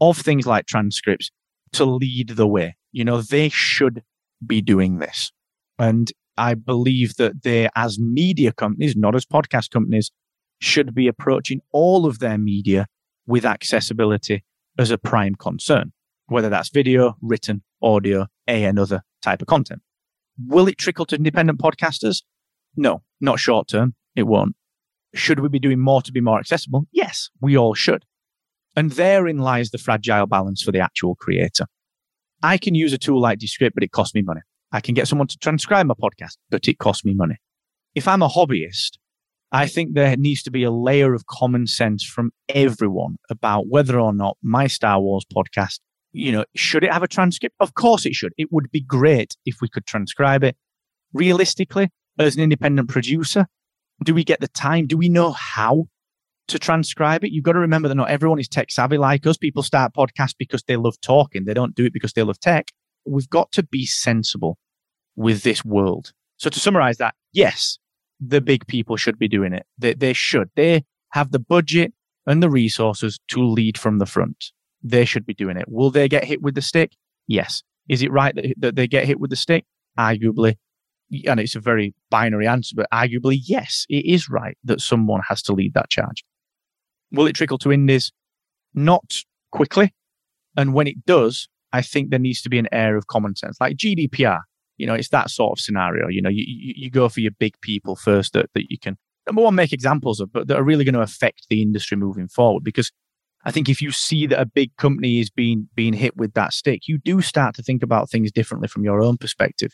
[0.00, 1.30] of things like transcripts
[1.72, 2.76] to lead the way.
[2.92, 4.02] You know, they should
[4.46, 5.32] be doing this.
[5.78, 10.12] And I believe that they, as media companies, not as podcast companies,
[10.60, 12.86] should be approaching all of their media
[13.26, 14.44] with accessibility
[14.78, 15.92] as a prime concern,
[16.26, 19.82] whether that's video, written, audio, a another type of content.
[20.46, 22.22] Will it trickle to independent podcasters?
[22.76, 23.94] No, not short term.
[24.14, 24.54] It won't.
[25.14, 26.86] Should we be doing more to be more accessible?
[26.92, 28.04] Yes, we all should.
[28.76, 31.66] And therein lies the fragile balance for the actual creator.
[32.42, 34.42] I can use a tool like Descript, but it costs me money.
[34.70, 37.36] I can get someone to transcribe my podcast, but it costs me money.
[37.94, 38.98] If I'm a hobbyist,
[39.50, 43.98] I think there needs to be a layer of common sense from everyone about whether
[43.98, 45.80] or not my Star Wars podcast,
[46.12, 47.54] you know, should it have a transcript?
[47.60, 48.32] Of course it should.
[48.36, 50.56] It would be great if we could transcribe it.
[51.12, 53.46] Realistically, as an independent producer,
[54.04, 54.86] do we get the time?
[54.86, 55.88] Do we know how
[56.48, 57.32] to transcribe it?
[57.32, 59.36] You've got to remember that not everyone is tech savvy like us.
[59.36, 61.44] People start podcasts because they love talking.
[61.44, 62.72] They don't do it because they love tech.
[63.06, 64.58] We've got to be sensible
[65.16, 66.12] with this world.
[66.36, 67.78] So to summarize that, yes,
[68.20, 69.66] the big people should be doing it.
[69.78, 70.50] They, they should.
[70.56, 71.92] They have the budget
[72.26, 74.52] and the resources to lead from the front.
[74.82, 75.66] They should be doing it.
[75.68, 76.92] Will they get hit with the stick?
[77.26, 77.62] Yes.
[77.88, 79.64] Is it right that, that they get hit with the stick?
[79.98, 80.56] Arguably.
[81.26, 85.42] And it's a very binary answer, but arguably, yes, it is right that someone has
[85.42, 86.22] to lead that charge.
[87.10, 88.12] Will it trickle to indies?
[88.74, 89.14] Not
[89.50, 89.94] quickly.
[90.56, 93.56] And when it does, I think there needs to be an air of common sense,
[93.60, 94.40] like GDPR.
[94.76, 96.08] You know, it's that sort of scenario.
[96.08, 98.96] You know, you, you, you go for your big people first that, that you can,
[99.26, 102.28] number one, make examples of, but that are really going to affect the industry moving
[102.28, 102.64] forward.
[102.64, 102.92] Because
[103.44, 106.52] I think if you see that a big company is being being hit with that
[106.52, 109.72] stick, you do start to think about things differently from your own perspective.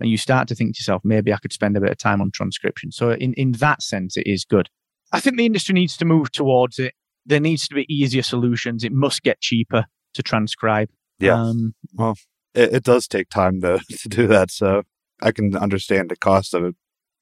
[0.00, 2.20] And you start to think to yourself, maybe I could spend a bit of time
[2.20, 2.90] on transcription.
[2.90, 4.68] So in, in that sense, it is good.
[5.12, 6.94] I think the industry needs to move towards it.
[7.24, 8.82] There needs to be easier solutions.
[8.82, 10.90] It must get cheaper to transcribe.
[11.20, 11.40] Yeah.
[11.40, 12.16] Um, well,
[12.54, 14.50] it, it, does take time to, to do that.
[14.50, 14.82] So
[15.22, 16.74] I can understand the cost of it.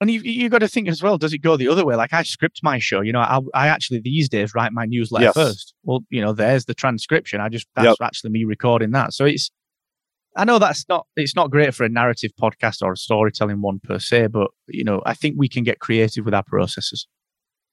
[0.03, 1.17] And you you got to think as well.
[1.17, 1.97] Does it go the other way?
[1.97, 3.01] Like I script my show.
[3.01, 5.35] You know, I, I actually these days write my newsletter yes.
[5.35, 5.75] first.
[5.85, 7.41] Well, you know, there's the transcription.
[7.41, 7.97] I just that's yep.
[8.03, 9.15] actually me recording that.
[9.15, 9.51] So it's.
[10.35, 13.81] I know that's not it's not great for a narrative podcast or a storytelling one
[13.81, 17.07] per se, but you know, I think we can get creative with our processes.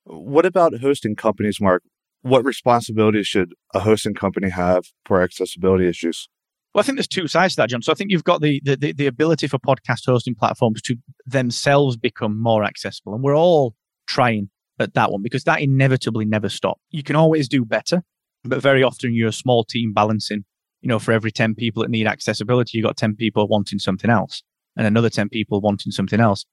[0.04, 1.84] What about hosting companies, Mark?
[2.22, 6.30] what responsibilities should a hosting company have for accessibility issues?
[6.74, 7.82] Well, I think there's two sides to that, John.
[7.82, 10.96] So I think you've got the, the the ability for podcast hosting platforms to
[11.26, 13.76] themselves become more accessible, and we're all
[14.08, 14.50] trying
[14.80, 16.82] at that one because that inevitably never stops.
[16.92, 18.04] You can always do better,
[18.44, 20.46] but very often you're a small team balancing.
[20.82, 24.10] You know, for every ten people that need accessibility, you've got ten people wanting something
[24.10, 24.44] else,
[24.78, 26.46] and another ten people wanting something else.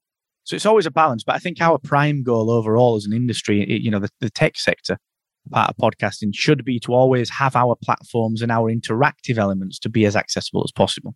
[0.45, 1.25] So it's always a balance.
[1.25, 4.57] But I think our prime goal overall as an industry, you know, the, the tech
[4.57, 4.97] sector,
[5.51, 9.89] part of podcasting should be to always have our platforms and our interactive elements to
[9.89, 11.15] be as accessible as possible.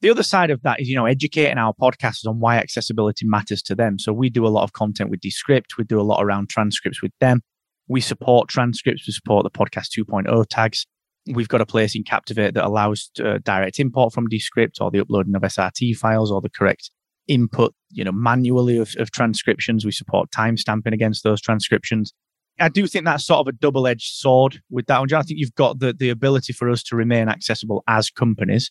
[0.00, 3.62] The other side of that is, you know, educating our podcasters on why accessibility matters
[3.62, 3.98] to them.
[3.98, 5.76] So we do a lot of content with Descript.
[5.76, 7.42] We do a lot around transcripts with them.
[7.88, 9.06] We support transcripts.
[9.06, 10.86] We support the podcast 2.0 tags.
[11.26, 15.00] We've got a place in Captivate that allows uh, direct import from Descript or the
[15.00, 16.90] uploading of SRT files or the correct
[17.26, 19.84] input, you know, manually of, of transcriptions.
[19.84, 22.12] We support timestamping against those transcriptions.
[22.60, 25.12] I do think that's sort of a double edged sword with that one.
[25.12, 28.70] I think you've got the, the ability for us to remain accessible as companies,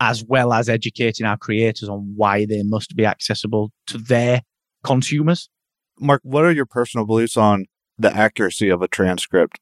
[0.00, 4.42] as well as educating our creators on why they must be accessible to their
[4.82, 5.48] consumers.
[5.98, 7.66] Mark, what are your personal beliefs on
[7.98, 9.60] the accuracy of a transcript?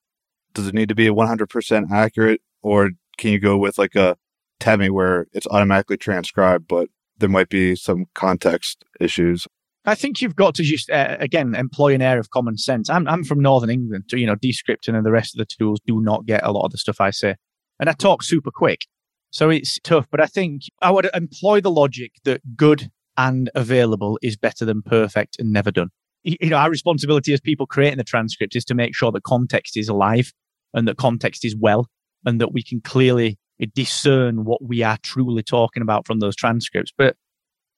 [0.54, 4.16] Does it need to be 100% accurate, or can you go with like a
[4.60, 6.88] Temi where it's automatically transcribed, but
[7.18, 9.46] there might be some context issues?
[9.88, 12.90] I think you've got to just uh, again employ an air of common sense.
[12.90, 15.80] I'm I'm from Northern England, so you know descripting and the rest of the tools
[15.86, 17.36] do not get a lot of the stuff I say,
[17.80, 18.86] and I talk super quick,
[19.30, 20.06] so it's tough.
[20.10, 24.82] But I think I would employ the logic that good and available is better than
[24.82, 25.88] perfect and never done.
[26.22, 29.76] You know, our responsibility as people creating the transcript is to make sure that context
[29.76, 30.32] is alive
[30.74, 31.88] and that context is well,
[32.26, 33.38] and that we can clearly
[33.74, 36.92] discern what we are truly talking about from those transcripts.
[36.96, 37.16] But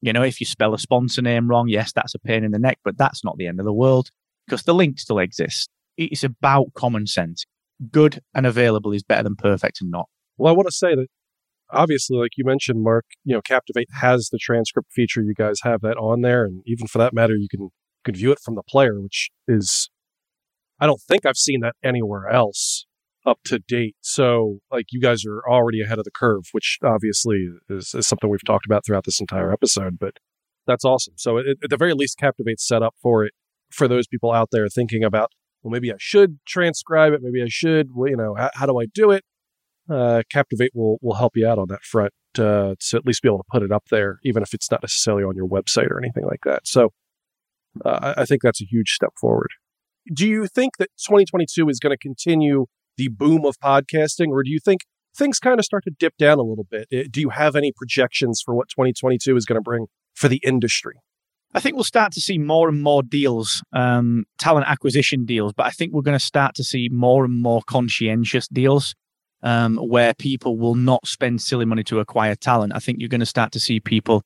[0.01, 2.59] you know, if you spell a sponsor name wrong, yes, that's a pain in the
[2.59, 4.11] neck, but that's not the end of the world
[4.47, 5.69] because the link still exists.
[5.97, 7.45] It's about common sense.
[7.91, 10.09] Good and available is better than perfect and not.
[10.39, 11.07] Well, I want to say that
[11.71, 15.23] obviously, like you mentioned, Mark, you know, Captivate has the transcript feature.
[15.23, 16.45] You guys have that on there.
[16.45, 17.71] And even for that matter, you can, you
[18.05, 19.91] can view it from the player, which is,
[20.79, 22.87] I don't think I've seen that anywhere else
[23.27, 23.97] up to date.
[24.01, 28.31] So, like, you guys are already ahead of the curve, which obviously is, is something
[28.31, 29.99] we've talked about throughout this entire episode.
[29.99, 30.15] But
[30.67, 31.15] that's awesome.
[31.17, 33.33] So, it, at the very least, Captivate's set up for it
[33.71, 35.31] for those people out there thinking about,
[35.63, 37.21] well, maybe I should transcribe it.
[37.23, 37.91] Maybe I should.
[37.95, 39.25] Well, you know, how, how do I do it?
[39.89, 43.29] Uh, Captivate will will help you out on that front uh, to at least be
[43.29, 45.99] able to put it up there, even if it's not necessarily on your website or
[45.99, 46.67] anything like that.
[46.67, 46.91] So,
[47.85, 49.51] uh, I think that's a huge step forward.
[50.15, 52.67] Do you think that 2022 is going to continue
[52.97, 54.81] the boom of podcasting, or do you think
[55.17, 56.89] things kind of start to dip down a little bit?
[56.93, 60.41] Uh, do you have any projections for what 2022 is going to bring for the
[60.45, 60.95] industry?
[61.53, 65.67] I think we'll start to see more and more deals, um, talent acquisition deals, but
[65.67, 68.95] I think we're going to start to see more and more conscientious deals
[69.43, 72.73] um, where people will not spend silly money to acquire talent.
[72.75, 74.23] I think you're going to start to see people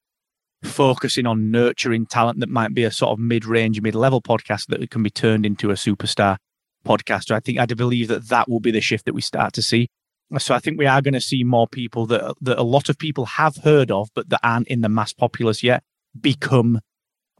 [0.62, 4.66] focusing on nurturing talent that might be a sort of mid range, mid level podcast
[4.66, 6.36] that can be turned into a superstar
[6.84, 7.32] podcaster.
[7.32, 9.62] I think I do believe that that will be the shift that we start to
[9.62, 9.88] see.
[10.38, 12.98] So I think we are going to see more people that that a lot of
[12.98, 15.82] people have heard of, but that aren't in the mass populace yet,
[16.18, 16.80] become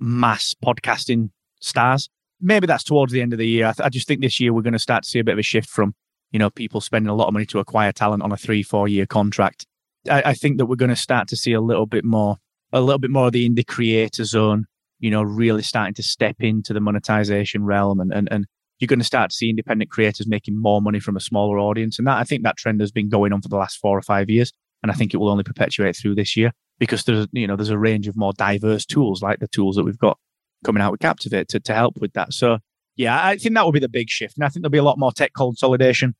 [0.00, 1.30] mass podcasting
[1.60, 2.08] stars.
[2.40, 3.66] Maybe that's towards the end of the year.
[3.66, 5.32] I, th- I just think this year we're going to start to see a bit
[5.32, 5.94] of a shift from
[6.30, 8.86] you know people spending a lot of money to acquire talent on a three four
[8.88, 9.66] year contract.
[10.08, 12.36] I, I think that we're going to start to see a little bit more
[12.72, 14.66] a little bit more of the indie creator zone.
[15.00, 18.46] You know, really starting to step into the monetization realm and and and
[18.78, 21.98] you're going to start to see independent creators making more money from a smaller audience.
[21.98, 24.02] And that I think that trend has been going on for the last four or
[24.02, 24.52] five years.
[24.82, 27.70] And I think it will only perpetuate through this year because there's, you know, there's
[27.70, 30.18] a range of more diverse tools like the tools that we've got
[30.64, 32.32] coming out with Captivate to, to help with that.
[32.32, 32.58] So
[32.96, 34.36] yeah, I think that will be the big shift.
[34.36, 36.14] And I think there'll be a lot more tech consolidation.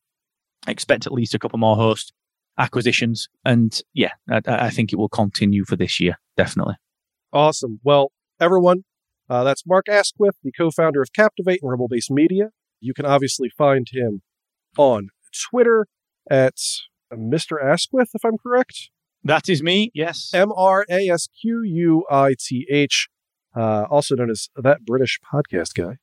[0.67, 2.13] I expect at least a couple more host
[2.59, 3.29] acquisitions.
[3.45, 6.19] And yeah, I, I think it will continue for this year.
[6.37, 6.75] Definitely.
[7.33, 7.81] Awesome.
[7.83, 8.85] Well, everyone,
[9.29, 12.51] uh, that's Mark Asquith, the co-founder of Captivate and Rebel Base Media.
[12.81, 14.23] You can obviously find him
[14.77, 15.09] on
[15.51, 15.87] Twitter
[16.31, 16.55] at
[17.13, 17.63] Mr.
[17.63, 18.91] Asquith, if I'm correct.
[19.23, 19.91] That is me.
[19.95, 20.31] Yes.
[20.35, 23.09] M R A S Q U I T H,
[23.57, 25.97] uh, also known as that British podcast guy.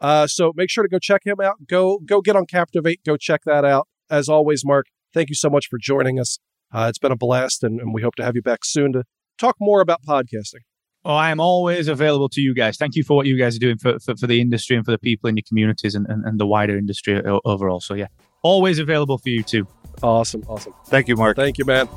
[0.00, 1.66] Uh, so make sure to go check him out.
[1.66, 3.00] Go go get on Captivate.
[3.04, 3.88] Go check that out.
[4.08, 6.38] As always, Mark, thank you so much for joining us.
[6.72, 9.02] Uh, it's been a blast, and, and we hope to have you back soon to
[9.36, 10.62] talk more about podcasting.
[11.02, 12.76] Oh, I am always available to you guys.
[12.76, 14.90] Thank you for what you guys are doing for, for, for the industry and for
[14.90, 17.80] the people in your communities and, and, and the wider industry overall.
[17.80, 18.08] So, yeah,
[18.42, 19.66] always available for you too.
[20.02, 20.44] Awesome.
[20.46, 20.74] Awesome.
[20.88, 21.36] Thank you, Mark.
[21.36, 21.88] Thank you, man.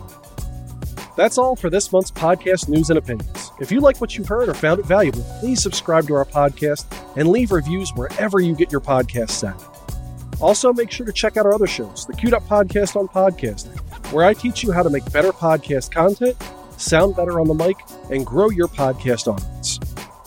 [1.17, 3.51] That's all for this month's podcast news and opinions.
[3.59, 6.85] If you like what you heard or found it valuable, please subscribe to our podcast
[7.17, 10.41] and leave reviews wherever you get your podcasts at.
[10.41, 13.77] Also, make sure to check out our other shows, the Queued Up Podcast on Podcasting,
[14.11, 16.35] where I teach you how to make better podcast content,
[16.77, 17.77] sound better on the mic,
[18.09, 19.79] and grow your podcast audience.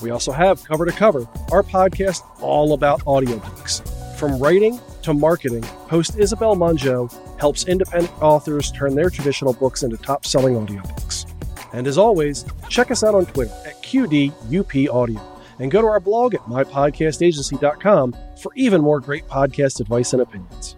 [0.03, 3.87] We also have Cover to Cover, our podcast all about audiobooks.
[4.19, 9.97] From writing to marketing, host Isabel Mongeau helps independent authors turn their traditional books into
[9.97, 11.27] top selling audiobooks.
[11.73, 15.21] And as always, check us out on Twitter at QDUP Audio
[15.59, 20.77] and go to our blog at mypodcastagency.com for even more great podcast advice and opinions.